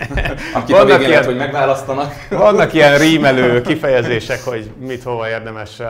akit 0.54 0.76
a 0.76 0.84
végén 0.84 1.08
ilyen, 1.08 1.24
hogy 1.24 1.36
megválasztanak. 1.36 2.12
Vannak 2.30 2.72
ilyen 2.72 2.98
rímelő 2.98 3.60
kifejezések, 3.60 4.44
hogy 4.44 4.70
mit 4.78 5.02
hova 5.02 5.28
érdemes 5.28 5.80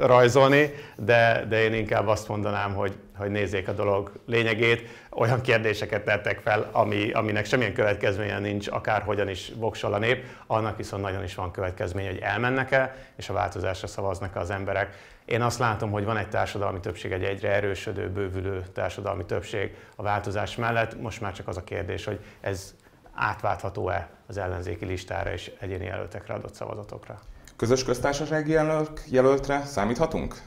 rajzolni, 0.00 0.74
de, 0.96 1.44
de 1.48 1.62
én 1.62 1.74
inkább 1.74 2.06
azt 2.06 2.28
mondanám, 2.28 2.74
hogy, 2.74 2.96
hogy 3.16 3.30
nézzék 3.30 3.68
a 3.68 3.72
dolog 3.72 4.12
lényegét. 4.26 4.88
Olyan 5.10 5.40
kérdéseket 5.40 6.04
tettek 6.04 6.40
fel, 6.40 6.68
ami, 6.72 7.10
aminek 7.10 7.44
semmilyen 7.44 7.72
következménye 7.72 8.38
nincs, 8.38 8.68
akárhogyan 8.68 9.28
is 9.28 9.52
voksol 9.56 9.94
a 9.94 9.98
nép, 9.98 10.24
annak 10.46 10.76
viszont 10.76 11.02
nagyon 11.02 11.24
is 11.24 11.34
van 11.34 11.50
következménye, 11.50 12.08
hogy 12.08 12.20
elmennek-e, 12.22 12.96
és 13.16 13.28
a 13.28 13.32
változásra 13.32 13.86
szavaznak 13.86 14.36
az 14.36 14.50
emberek. 14.50 14.94
Én 15.24 15.42
azt 15.42 15.58
látom, 15.58 15.90
hogy 15.90 16.04
van 16.04 16.16
egy 16.16 16.28
társadalmi 16.28 16.80
többség, 16.80 17.12
egy 17.12 17.24
egyre 17.24 17.52
erősödő, 17.52 18.08
bővülő 18.08 18.62
társadalmi 18.72 19.24
többség 19.24 19.76
a 19.96 20.02
változás 20.02 20.56
mellett. 20.56 21.00
Most 21.00 21.20
már 21.20 21.32
csak 21.32 21.48
az 21.48 21.56
a 21.56 21.64
kérdés, 21.64 22.04
hogy 22.04 22.20
ez 22.40 22.74
átváltható-e 23.14 24.08
az 24.26 24.36
ellenzéki 24.36 24.84
listára 24.84 25.32
és 25.32 25.52
egyéni 25.58 25.84
jelöltekre 25.84 26.34
adott 26.34 26.54
szavazatokra. 26.54 27.20
Közös 27.58 27.84
köztársasági 27.84 28.50
jelölt, 28.50 29.00
jelöltre 29.10 29.64
számíthatunk? 29.64 30.40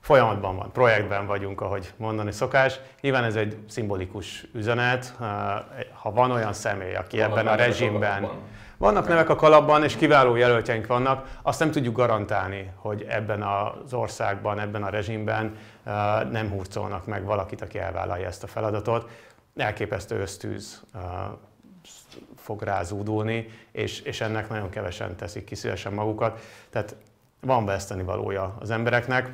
Folyamatban 0.00 0.56
van, 0.56 0.72
projektben 0.72 1.26
vagyunk, 1.26 1.60
ahogy 1.60 1.92
mondani 1.96 2.32
szokás. 2.32 2.80
Nyilván 3.00 3.24
ez 3.24 3.36
egy 3.36 3.56
szimbolikus 3.68 4.46
üzenet. 4.54 5.14
Ha 5.92 6.12
van 6.12 6.30
olyan 6.30 6.52
személy, 6.52 6.94
aki 6.94 7.18
van 7.18 7.30
ebben 7.30 7.46
a 7.46 7.54
rezsimben... 7.54 8.28
Vannak 8.76 9.08
nevek 9.08 9.28
a 9.28 9.36
kalapban, 9.36 9.84
és 9.84 9.96
kiváló 9.96 10.36
jelöltjeink 10.36 10.86
vannak. 10.86 11.28
Azt 11.42 11.58
nem 11.58 11.70
tudjuk 11.70 11.96
garantálni, 11.96 12.70
hogy 12.76 13.06
ebben 13.08 13.42
az 13.42 13.92
országban, 13.92 14.60
ebben 14.60 14.82
a 14.82 14.88
rezsimben 14.88 15.56
nem 16.30 16.50
hurcolnak 16.50 17.06
meg 17.06 17.24
valakit, 17.24 17.62
aki 17.62 17.78
elvállalja 17.78 18.26
ezt 18.26 18.42
a 18.42 18.46
feladatot. 18.46 19.10
Elképesztő 19.56 20.20
ösztűz 20.20 20.82
fog 22.36 22.62
rázúdulni, 22.62 23.48
és, 23.72 24.00
és 24.00 24.20
ennek 24.20 24.48
nagyon 24.48 24.70
kevesen 24.70 25.16
teszik 25.16 25.44
ki 25.44 25.54
szívesen 25.54 25.92
magukat. 25.92 26.40
Tehát 26.70 26.96
van 27.40 27.64
veszteni 27.64 28.02
valója 28.02 28.56
az 28.60 28.70
embereknek. 28.70 29.30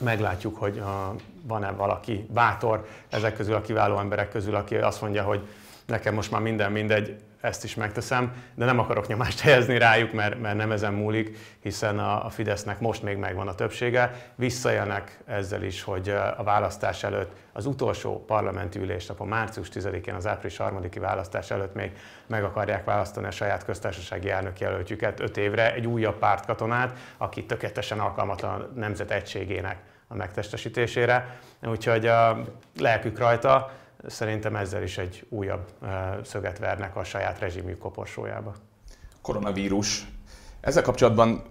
Meglátjuk, 0.00 0.56
hogy 0.56 0.82
van-e 1.42 1.70
valaki 1.70 2.26
bátor 2.30 2.88
ezek 3.08 3.34
közül 3.36 3.54
a 3.54 3.60
kiváló 3.60 3.98
emberek 3.98 4.30
közül, 4.30 4.54
aki 4.54 4.76
azt 4.76 5.00
mondja, 5.00 5.22
hogy 5.22 5.48
nekem 5.86 6.14
most 6.14 6.30
már 6.30 6.40
minden 6.40 6.72
mindegy, 6.72 7.20
ezt 7.46 7.64
is 7.64 7.74
megteszem, 7.74 8.32
de 8.54 8.64
nem 8.64 8.78
akarok 8.78 9.06
nyomást 9.06 9.40
helyezni 9.40 9.78
rájuk, 9.78 10.12
mert, 10.12 10.40
mert 10.40 10.56
nem 10.56 10.72
ezen 10.72 10.92
múlik, 10.92 11.38
hiszen 11.60 11.98
a, 11.98 12.24
a 12.24 12.28
Fidesznek 12.28 12.80
most 12.80 13.02
még 13.02 13.16
megvan 13.16 13.48
a 13.48 13.54
többsége. 13.54 14.30
Visszajönnek 14.34 15.18
ezzel 15.26 15.62
is, 15.62 15.82
hogy 15.82 16.08
a 16.36 16.42
választás 16.42 17.02
előtt, 17.02 17.30
az 17.52 17.66
utolsó 17.66 18.24
parlamenti 18.24 18.78
ülésnapon, 18.78 19.28
március 19.28 19.68
10-én, 19.72 20.14
az 20.14 20.26
április 20.26 20.56
3 20.56 20.80
választás 21.00 21.50
előtt 21.50 21.74
még 21.74 21.92
meg 22.26 22.44
akarják 22.44 22.84
választani 22.84 23.26
a 23.26 23.30
saját 23.30 23.64
köztársasági 23.64 24.30
elnök 24.30 24.60
jelöltjüket 24.60 25.20
öt 25.20 25.36
évre, 25.36 25.74
egy 25.74 25.86
újabb 25.86 26.18
pártkatonát, 26.18 26.98
aki 27.16 27.44
tökéletesen 27.44 28.00
alkalmatlan 28.00 28.60
a 28.60 28.68
nemzet 28.74 29.10
egységének 29.10 29.76
a 30.08 30.14
megtestesítésére. 30.14 31.38
Úgyhogy 31.62 32.06
a 32.06 32.44
lelkük 32.78 33.18
rajta, 33.18 33.70
szerintem 34.06 34.56
ezzel 34.56 34.82
is 34.82 34.98
egy 34.98 35.26
újabb 35.28 35.68
szöget 36.24 36.58
vernek 36.58 36.96
a 36.96 37.04
saját 37.04 37.38
rezsimjük 37.38 37.78
koporsójába. 37.78 38.54
Koronavírus. 39.22 40.06
Ezzel 40.60 40.82
kapcsolatban 40.82 41.42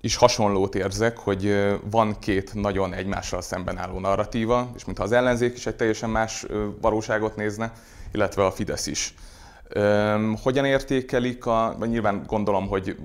is 0.00 0.16
hasonlót 0.16 0.74
érzek, 0.74 1.18
hogy 1.18 1.70
van 1.90 2.18
két 2.18 2.54
nagyon 2.54 2.94
egymással 2.94 3.40
szemben 3.40 3.78
álló 3.78 3.98
narratíva, 3.98 4.70
és 4.76 4.84
mintha 4.84 5.04
az 5.04 5.12
ellenzék 5.12 5.56
is 5.56 5.66
egy 5.66 5.76
teljesen 5.76 6.10
más 6.10 6.46
valóságot 6.80 7.36
nézne, 7.36 7.72
illetve 8.12 8.44
a 8.44 8.50
Fidesz 8.50 8.86
is. 8.86 9.14
Hogyan 10.42 10.64
értékelik, 10.64 11.46
a, 11.46 11.76
nyilván 11.86 12.22
gondolom, 12.26 12.68
hogy 12.68 12.96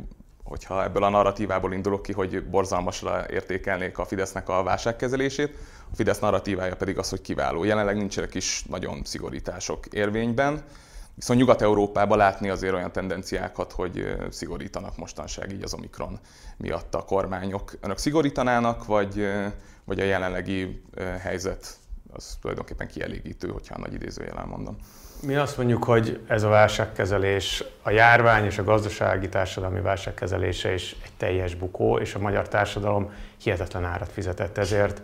hogyha 0.45 0.83
ebből 0.83 1.03
a 1.03 1.09
narratívából 1.09 1.73
indulok 1.73 2.01
ki, 2.01 2.11
hogy 2.11 2.43
borzalmasra 2.43 3.25
értékelnék 3.29 3.97
a 3.97 4.05
Fidesznek 4.05 4.49
a 4.49 4.63
válságkezelését, 4.63 5.57
a 5.91 5.95
Fidesz 5.95 6.19
narratívája 6.19 6.75
pedig 6.75 6.97
az, 6.97 7.09
hogy 7.09 7.21
kiváló. 7.21 7.63
Jelenleg 7.63 7.97
nincsenek 7.97 8.33
is 8.33 8.63
nagyon 8.69 9.01
szigorítások 9.03 9.85
érvényben, 9.85 10.63
viszont 11.15 11.39
Nyugat-Európában 11.39 12.17
látni 12.17 12.49
azért 12.49 12.73
olyan 12.73 12.91
tendenciákat, 12.91 13.71
hogy 13.71 14.15
szigorítanak 14.29 14.97
mostanság 14.97 15.51
így 15.51 15.63
az 15.63 15.73
Omikron 15.73 16.19
miatt 16.57 16.95
a 16.95 17.05
kormányok. 17.05 17.73
Önök 17.81 17.97
szigorítanának, 17.97 18.85
vagy, 18.85 19.27
vagy 19.83 19.99
a 19.99 20.03
jelenlegi 20.03 20.81
helyzet 21.19 21.77
az 22.13 22.37
tulajdonképpen 22.41 22.87
kielégítő, 22.87 23.49
hogyha 23.49 23.75
a 23.75 23.79
nagy 23.79 23.93
idézőjelen 23.93 24.47
mondom? 24.47 24.77
Mi 25.21 25.35
azt 25.35 25.57
mondjuk, 25.57 25.83
hogy 25.83 26.19
ez 26.27 26.43
a 26.43 26.49
válságkezelés, 26.49 27.63
a 27.81 27.89
járvány 27.89 28.45
és 28.45 28.57
a 28.57 28.63
gazdasági 28.63 29.29
társadalmi 29.29 29.81
válságkezelése 29.81 30.73
is 30.73 30.95
egy 31.03 31.11
teljes 31.17 31.55
bukó, 31.55 31.97
és 31.97 32.15
a 32.15 32.19
magyar 32.19 32.47
társadalom 32.47 33.13
hihetetlen 33.41 33.85
árat 33.85 34.11
fizetett 34.11 34.57
ezért. 34.57 35.01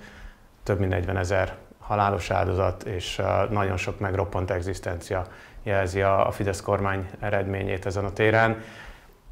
Több 0.63 0.79
mint 0.79 0.91
40 0.91 1.17
ezer 1.17 1.55
halálos 1.79 2.29
áldozat, 2.29 2.83
és 2.83 3.21
nagyon 3.49 3.77
sok 3.77 3.99
megroppant 3.99 4.51
egzisztencia 4.51 5.27
jelzi 5.63 6.01
a 6.01 6.31
Fidesz 6.31 6.61
kormány 6.61 7.09
eredményét 7.19 7.85
ezen 7.85 8.05
a 8.05 8.13
téren. 8.13 8.63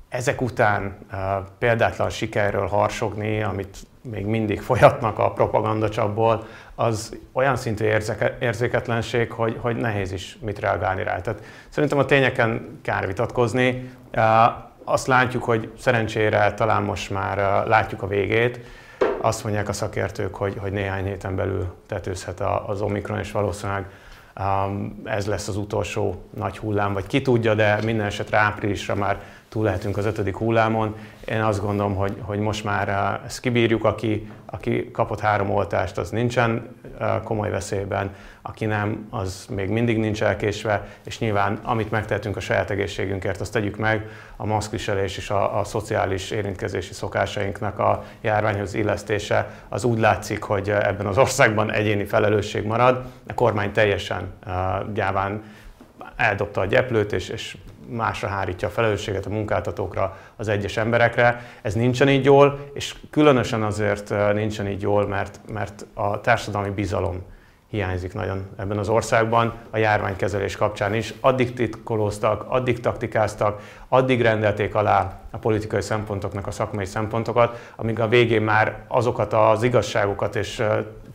Ezek 0.09 0.41
után 0.41 0.97
példátlan 1.59 2.09
sikerről 2.09 2.67
harsogni, 2.67 3.43
amit 3.43 3.77
még 4.01 4.25
mindig 4.25 4.62
folyatnak 4.62 5.19
a 5.19 5.31
propagandacsapból, 5.31 6.47
az 6.75 7.17
olyan 7.31 7.55
szintű 7.55 7.85
érzéketlenség, 8.39 9.31
hogy, 9.31 9.57
hogy 9.62 9.75
nehéz 9.75 10.12
is 10.12 10.38
mit 10.41 10.59
reagálni 10.59 11.03
rá. 11.03 11.21
Tehát 11.21 11.43
szerintem 11.69 11.97
a 11.97 12.05
tényeken 12.05 12.79
kár 12.81 13.07
vitatkozni. 13.07 13.89
Azt 14.83 15.07
látjuk, 15.07 15.43
hogy 15.43 15.71
szerencsére 15.77 16.53
talán 16.53 16.83
most 16.83 17.09
már 17.09 17.67
látjuk 17.67 18.01
a 18.01 18.07
végét. 18.07 18.59
Azt 19.21 19.43
mondják 19.43 19.69
a 19.69 19.73
szakértők, 19.73 20.35
hogy, 20.35 20.55
hogy 20.59 20.71
néhány 20.71 21.05
héten 21.05 21.35
belül 21.35 21.75
tetőzhet 21.88 22.41
az 22.65 22.81
Omikron, 22.81 23.19
és 23.19 23.31
valószínűleg 23.31 23.85
ez 25.03 25.27
lesz 25.27 25.47
az 25.47 25.57
utolsó 25.57 26.21
nagy 26.35 26.57
hullám, 26.57 26.93
vagy 26.93 27.07
ki 27.07 27.21
tudja, 27.21 27.53
de 27.53 27.79
minden 27.83 28.05
esetre 28.05 28.38
áprilisra 28.38 28.95
már 28.95 29.21
túl 29.49 29.63
lehetünk 29.63 29.97
az 29.97 30.05
ötödik 30.05 30.38
hullámon. 30.38 30.95
Én 31.25 31.41
azt 31.41 31.62
gondolom, 31.62 31.95
hogy, 31.95 32.17
hogy 32.21 32.39
most 32.39 32.63
már 32.63 32.89
eh, 32.89 33.25
ezt 33.25 33.39
kibírjuk, 33.39 33.83
aki, 33.83 34.31
aki 34.45 34.91
kapott 34.91 35.19
három 35.19 35.49
oltást, 35.49 35.97
az 35.97 36.09
nincsen 36.09 36.75
eh, 36.99 37.19
komoly 37.23 37.49
veszélyben, 37.49 38.15
aki 38.41 38.65
nem, 38.65 39.07
az 39.09 39.45
még 39.49 39.69
mindig 39.69 39.97
nincs 39.97 40.23
elkésve, 40.23 40.88
és 41.05 41.19
nyilván 41.19 41.59
amit 41.63 41.91
megtehetünk 41.91 42.38
a 42.38 42.39
saját 42.39 42.69
egészségünkért, 42.69 43.41
azt 43.41 43.51
tegyük 43.51 43.77
meg, 43.77 44.09
a 44.35 44.45
maszkviselés 44.45 45.17
és 45.17 45.29
a, 45.29 45.59
a 45.59 45.63
szociális 45.63 46.31
érintkezési 46.31 46.93
szokásainknak 46.93 47.79
a 47.79 48.03
járványhoz 48.21 48.73
illesztése, 48.73 49.49
az 49.69 49.83
úgy 49.83 49.99
látszik, 49.99 50.43
hogy 50.43 50.69
eh, 50.69 50.88
ebben 50.88 51.05
az 51.05 51.17
országban 51.17 51.71
egyéni 51.71 52.05
felelősség 52.05 52.65
marad, 52.65 53.03
a 53.27 53.33
kormány 53.33 53.71
teljesen 53.71 54.33
gyáván 54.93 55.43
eldobta 56.15 56.62
a 56.62 56.65
gyeplőt, 56.65 57.13
és, 57.13 57.29
és 57.29 57.57
másra 57.89 58.28
hárítja 58.28 58.67
a 58.67 58.71
felelősséget 58.71 59.25
a 59.25 59.30
munkáltatókra, 59.30 60.17
az 60.36 60.47
egyes 60.47 60.78
emberekre. 60.78 61.41
Ez 61.62 61.73
nincsen 61.73 62.10
így 62.10 62.25
jól, 62.25 62.60
és 62.73 62.95
különösen 63.10 63.63
azért 63.63 64.34
nincsen 64.34 64.67
így 64.67 64.82
jól, 64.82 65.08
mert, 65.08 65.39
mert 65.54 65.86
a 65.93 66.21
társadalmi 66.21 66.69
bizalom 66.69 67.23
hiányzik 67.69 68.13
nagyon 68.13 68.47
ebben 68.58 68.78
az 68.78 68.89
országban, 68.89 69.54
a 69.69 69.78
járványkezelés 69.78 70.56
kapcsán 70.56 70.93
is. 70.93 71.13
Addig 71.19 71.54
titkolóztak, 71.54 72.45
addig 72.47 72.80
taktikáztak, 72.80 73.62
addig 73.88 74.21
rendelték 74.21 74.75
alá 74.75 75.19
a 75.32 75.38
politikai 75.38 75.82
szempontoknak 75.82 76.47
a 76.47 76.52
szakmai 76.52 76.86
szempontokat, 76.86 77.71
amíg 77.75 77.99
a 77.99 78.08
végén 78.08 78.41
már 78.41 78.84
azokat 78.88 79.34
az 79.34 79.63
igazságokat 79.63 80.36
és 80.36 80.63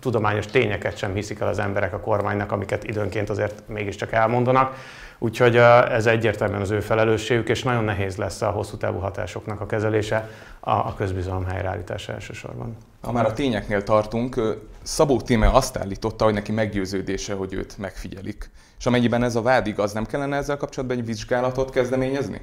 tudományos 0.00 0.46
tényeket 0.46 0.96
sem 0.96 1.14
hiszik 1.14 1.40
el 1.40 1.48
az 1.48 1.58
emberek 1.58 1.92
a 1.92 2.00
kormánynak, 2.00 2.52
amiket 2.52 2.84
időnként 2.84 3.30
azért 3.30 3.62
mégiscsak 3.68 4.12
elmondanak. 4.12 4.74
Úgyhogy 5.18 5.56
ez 5.56 6.06
egyértelműen 6.06 6.60
az 6.60 6.70
ő 6.70 6.80
felelősségük, 6.80 7.48
és 7.48 7.62
nagyon 7.62 7.84
nehéz 7.84 8.16
lesz 8.16 8.42
a 8.42 8.50
hosszú 8.50 8.76
távú 8.76 8.98
hatásoknak 8.98 9.60
a 9.60 9.66
kezelése, 9.66 10.28
a 10.60 10.94
közbizalom 10.94 11.44
helyreállítása 11.44 12.12
elsősorban. 12.12 12.76
Ha 13.02 13.12
már 13.12 13.24
a 13.24 13.32
tényeknél 13.32 13.82
tartunk, 13.82 14.58
Szabó 14.82 15.20
Tíme 15.20 15.48
azt 15.48 15.76
állította, 15.76 16.24
hogy 16.24 16.34
neki 16.34 16.52
meggyőződése, 16.52 17.34
hogy 17.34 17.52
őt 17.52 17.78
megfigyelik. 17.78 18.50
És 18.78 18.86
amennyiben 18.86 19.22
ez 19.22 19.36
a 19.36 19.42
vád 19.42 19.66
igaz, 19.66 19.92
nem 19.92 20.06
kellene 20.06 20.36
ezzel 20.36 20.56
kapcsolatban 20.56 20.98
egy 20.98 21.04
vizsgálatot 21.04 21.70
kezdeményezni? 21.70 22.40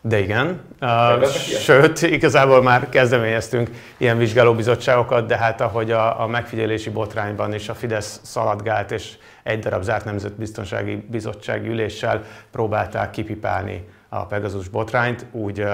De 0.00 0.18
igen, 0.18 0.60
uh, 0.80 1.26
sőt, 1.60 2.02
igazából 2.02 2.62
már 2.62 2.88
kezdeményeztünk 2.88 3.70
ilyen 3.96 4.18
vizsgálóbizottságokat, 4.18 5.26
de 5.26 5.36
hát 5.36 5.60
ahogy 5.60 5.90
a, 5.90 6.20
a 6.20 6.26
megfigyelési 6.26 6.90
botrányban 6.90 7.54
is 7.54 7.68
a 7.68 7.74
Fidesz 7.74 8.20
szaladgált, 8.22 8.90
és 8.90 9.16
egy 9.42 9.58
darab 9.58 9.82
zárt 9.82 10.04
nemzetbiztonsági 10.04 11.06
bizottsági 11.10 11.68
üléssel 11.68 12.22
próbálták 12.50 13.10
kipipálni 13.10 13.84
a 14.08 14.26
Pegasus 14.26 14.68
botrányt, 14.68 15.26
úgy 15.30 15.64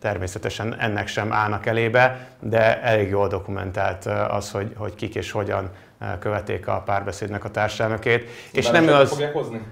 természetesen 0.00 0.76
ennek 0.78 1.06
sem 1.06 1.32
állnak 1.32 1.66
elébe, 1.66 2.26
de 2.40 2.82
elég 2.82 3.08
jól 3.08 3.28
dokumentált 3.28 4.04
az, 4.28 4.50
hogy, 4.50 4.72
hogy 4.76 4.94
kik 4.94 5.14
és 5.14 5.30
hogyan 5.30 5.70
követték 6.18 6.66
a 6.66 6.82
párbeszédnek 6.84 7.44
a 7.44 7.50
társelnökét. 7.50 8.28
És 8.52 8.70
nem 8.70 8.88
ő 8.88 8.92
az... 8.92 9.08
Fogják 9.08 9.32
hozni? 9.32 9.62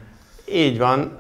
Így 0.49 0.79
van, 0.79 1.17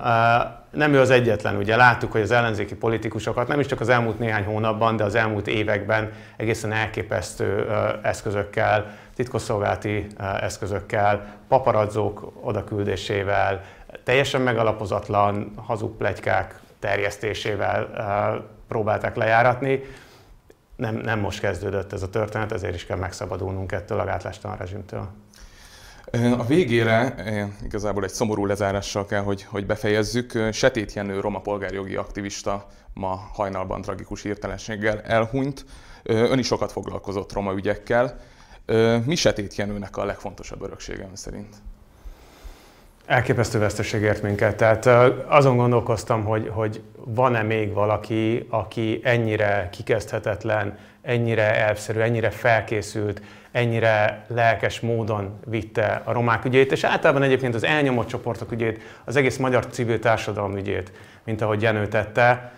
nem 0.70 0.92
ő 0.92 1.00
az 1.00 1.10
egyetlen. 1.10 1.56
Ugye 1.56 1.76
láttuk, 1.76 2.12
hogy 2.12 2.20
az 2.20 2.30
ellenzéki 2.30 2.74
politikusokat 2.74 3.48
nem 3.48 3.60
is 3.60 3.66
csak 3.66 3.80
az 3.80 3.88
elmúlt 3.88 4.18
néhány 4.18 4.44
hónapban, 4.44 4.96
de 4.96 5.04
az 5.04 5.14
elmúlt 5.14 5.46
években 5.46 6.12
egészen 6.36 6.72
elképesztő 6.72 7.66
eszközökkel, 8.02 8.96
titkosszolgálati 9.14 10.06
eszközökkel, 10.40 11.36
paparazzók 11.48 12.32
odaküldésével, 12.40 13.62
teljesen 14.04 14.40
megalapozatlan 14.40 15.52
hazug 15.56 15.96
plegykák 15.96 16.60
terjesztésével 16.78 17.88
próbálták 18.68 19.16
lejáratni. 19.16 19.82
Nem, 20.76 20.94
nem 20.94 21.20
most 21.20 21.40
kezdődött 21.40 21.92
ez 21.92 22.02
a 22.02 22.10
történet, 22.10 22.52
ezért 22.52 22.74
is 22.74 22.86
kell 22.86 22.98
megszabadulnunk 22.98 23.72
ettől 23.72 24.00
a 24.00 24.04
gátlástalan 24.04 24.56
rezsimtől. 24.56 25.08
A 26.38 26.44
végére 26.44 27.14
igazából 27.62 28.04
egy 28.04 28.10
szomorú 28.10 28.46
lezárással 28.46 29.06
kell, 29.06 29.22
hogy, 29.22 29.42
hogy 29.42 29.66
befejezzük. 29.66 30.48
Setét 30.52 30.92
Jenő, 30.92 31.20
roma 31.20 31.40
polgárjogi 31.40 31.96
aktivista 31.96 32.66
ma 32.92 33.20
hajnalban 33.32 33.82
tragikus 33.82 34.22
hirtelenséggel 34.22 35.00
elhunyt. 35.00 35.64
Ön 36.02 36.38
is 36.38 36.46
sokat 36.46 36.72
foglalkozott 36.72 37.32
roma 37.32 37.52
ügyekkel. 37.52 38.18
Mi 39.04 39.14
Setét 39.14 39.54
Jenőnek 39.54 39.96
a 39.96 40.04
legfontosabb 40.04 40.62
öröksége 40.62 41.08
szerint? 41.12 41.54
Elképesztő 43.06 43.58
veszteség 43.58 44.02
ért 44.02 44.22
minket. 44.22 44.56
Tehát 44.56 44.86
azon 45.26 45.56
gondolkoztam, 45.56 46.24
hogy, 46.24 46.48
hogy 46.48 46.82
van-e 46.96 47.42
még 47.42 47.72
valaki, 47.72 48.46
aki 48.50 49.00
ennyire 49.02 49.68
kikezdhetetlen, 49.72 50.78
ennyire 51.02 51.54
elszerű, 51.54 52.00
ennyire 52.00 52.30
felkészült, 52.30 53.22
ennyire 53.50 54.24
lelkes 54.28 54.80
módon 54.80 55.38
vitte 55.44 56.02
a 56.04 56.12
romák 56.12 56.44
ügyét, 56.44 56.72
és 56.72 56.84
általában 56.84 57.22
egyébként 57.22 57.54
az 57.54 57.64
elnyomott 57.64 58.06
csoportok 58.06 58.52
ügyét, 58.52 58.82
az 59.04 59.16
egész 59.16 59.36
magyar 59.36 59.66
civil 59.66 59.98
társadalom 59.98 60.56
ügyét, 60.56 60.92
mint 61.24 61.40
ahogy 61.40 61.62
Jenő 61.62 61.88
tette. 61.88 62.52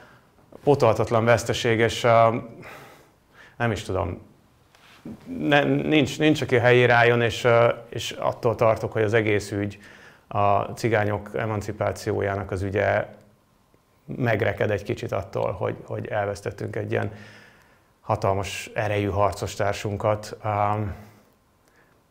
Potolhatatlan 0.64 1.24
veszteség, 1.24 1.78
és 1.78 2.04
uh, 2.04 2.11
nem 3.57 3.70
is 3.70 3.82
tudom, 3.82 4.20
ne, 5.38 5.64
nincs, 5.64 6.18
nincs, 6.18 6.40
aki 6.40 6.57
helyére 6.57 6.92
álljon, 6.92 7.22
és, 7.22 7.46
és 7.88 8.11
attól 8.11 8.54
tartok, 8.54 8.92
hogy 8.92 9.02
az 9.02 9.14
egész 9.14 9.50
ügy, 9.50 9.78
a 10.28 10.61
cigányok 10.61 11.30
emancipációjának 11.34 12.50
az 12.50 12.62
ügye 12.62 13.07
megreked 14.04 14.70
egy 14.70 14.82
kicsit 14.82 15.12
attól, 15.12 15.52
hogy, 15.52 15.76
hogy 15.84 16.07
elvesztettünk 16.07 16.76
egy 16.76 16.90
ilyen 16.90 17.12
hatalmas 18.00 18.70
erejű 18.74 19.09
harcos 19.09 19.54
társunkat. 19.54 20.36
Um, 20.44 20.94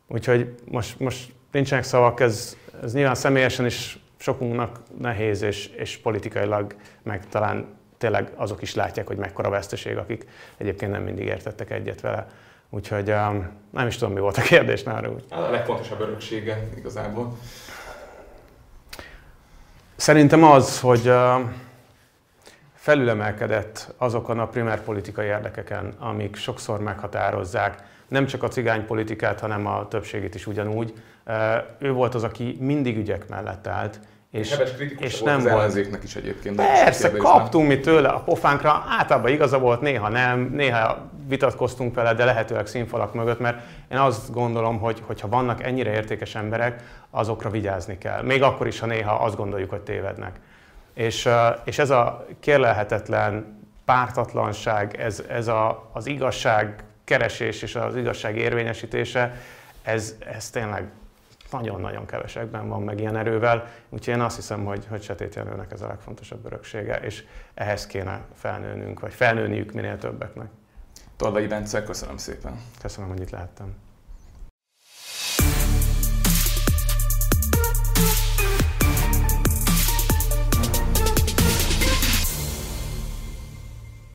úgyhogy 0.06 0.54
most, 0.64 1.00
most 1.00 1.32
nincsenek 1.52 1.84
szavak, 1.84 2.20
ez, 2.20 2.56
ez 2.82 2.92
nyilván 2.92 3.14
személyesen 3.14 3.66
is 3.66 3.98
sokunknak 4.16 4.80
nehéz, 4.98 5.42
és, 5.42 5.66
és 5.66 5.98
politikailag 5.98 6.74
meg 7.02 7.28
talán 7.28 7.66
tényleg 7.98 8.32
azok 8.34 8.62
is 8.62 8.74
látják, 8.74 9.06
hogy 9.06 9.16
mekkora 9.16 9.50
veszteség, 9.50 9.96
akik 9.96 10.26
egyébként 10.56 10.92
nem 10.92 11.02
mindig 11.02 11.26
értettek 11.26 11.70
egyet 11.70 12.00
vele. 12.00 12.26
Úgyhogy 12.70 13.10
um, 13.10 13.48
nem 13.70 13.86
is 13.86 13.96
tudom, 13.96 14.14
mi 14.14 14.20
volt 14.20 14.36
a 14.36 14.42
kérdés 14.42 14.82
nála 14.82 15.08
úgy. 15.08 15.24
A 15.30 15.40
legfontosabb 15.40 16.00
öröksége 16.00 16.68
igazából. 16.76 17.38
Szerintem 19.96 20.44
az, 20.44 20.80
hogy 20.80 21.12
felülemelkedett 22.74 23.94
azokon 23.96 24.38
a 24.38 24.46
primer 24.46 24.80
politikai 24.80 25.26
érdekeken, 25.26 25.94
amik 25.98 26.36
sokszor 26.36 26.80
meghatározzák 26.80 27.82
nem 28.08 28.26
csak 28.26 28.42
a 28.42 28.48
cigánypolitikát, 28.48 29.40
hanem 29.40 29.66
a 29.66 29.88
többségét 29.88 30.34
is 30.34 30.46
ugyanúgy. 30.46 30.92
Ő 31.78 31.92
volt 31.92 32.14
az, 32.14 32.24
aki 32.24 32.56
mindig 32.60 32.96
ügyek 32.96 33.28
mellett 33.28 33.66
állt, 33.66 34.00
és, 34.30 34.56
és 34.98 35.22
nem 35.22 35.38
az 35.38 35.46
ellenzéknek 35.46 36.02
is 36.02 36.16
egyébként. 36.16 36.56
Persze, 36.56 37.10
kaptunk 37.10 37.68
mi 37.68 37.80
tőle 37.80 38.08
a 38.08 38.20
pofánkra, 38.20 38.84
általában 38.98 39.30
igaza 39.30 39.58
volt, 39.58 39.80
néha 39.80 40.08
nem, 40.08 40.50
néha 40.52 41.10
vitatkoztunk 41.28 41.94
vele, 41.94 42.14
de 42.14 42.24
lehetőleg 42.24 42.66
színfalak 42.66 43.14
mögött, 43.14 43.38
mert 43.38 43.60
én 43.90 43.98
azt 43.98 44.32
gondolom, 44.32 44.78
hogy 44.78 45.02
hogyha 45.06 45.28
vannak 45.28 45.62
ennyire 45.62 45.90
értékes 45.90 46.34
emberek, 46.34 46.82
azokra 47.10 47.50
vigyázni 47.50 47.98
kell. 47.98 48.22
Még 48.22 48.42
akkor 48.42 48.66
is, 48.66 48.78
ha 48.78 48.86
néha 48.86 49.14
azt 49.14 49.36
gondoljuk, 49.36 49.70
hogy 49.70 49.80
tévednek. 49.80 50.40
És, 50.94 51.28
és 51.64 51.78
ez 51.78 51.90
a 51.90 52.26
kérlelhetetlen 52.40 53.58
pártatlanság, 53.84 55.00
ez, 55.00 55.24
ez 55.28 55.48
a, 55.48 55.90
az 55.92 56.06
igazság 56.06 56.84
keresés 57.04 57.62
és 57.62 57.74
az 57.74 57.96
igazság 57.96 58.36
érvényesítése, 58.36 59.34
ez, 59.82 60.14
ez 60.32 60.50
tényleg 60.50 60.88
nagyon-nagyon 61.50 62.06
kevesekben 62.06 62.68
van 62.68 62.82
meg 62.82 63.00
ilyen 63.00 63.16
erővel, 63.16 63.66
úgyhogy 63.88 64.14
én 64.14 64.20
azt 64.20 64.36
hiszem, 64.36 64.64
hogy, 64.64 64.86
hogy 64.88 65.02
Setét 65.02 65.34
Jenőnek 65.34 65.72
ez 65.72 65.80
a 65.80 65.86
legfontosabb 65.86 66.46
öröksége, 66.46 66.96
és 66.96 67.24
ehhez 67.54 67.86
kéne 67.86 68.20
felnőnünk, 68.34 69.00
vagy 69.00 69.12
felnőniük 69.12 69.72
minél 69.72 69.98
többeknek. 69.98 70.48
Toldai 71.16 71.46
Bence, 71.46 71.82
köszönöm 71.82 72.16
szépen. 72.16 72.60
Köszönöm, 72.80 73.10
hogy 73.10 73.20
itt 73.20 73.30
lehettem. 73.30 73.85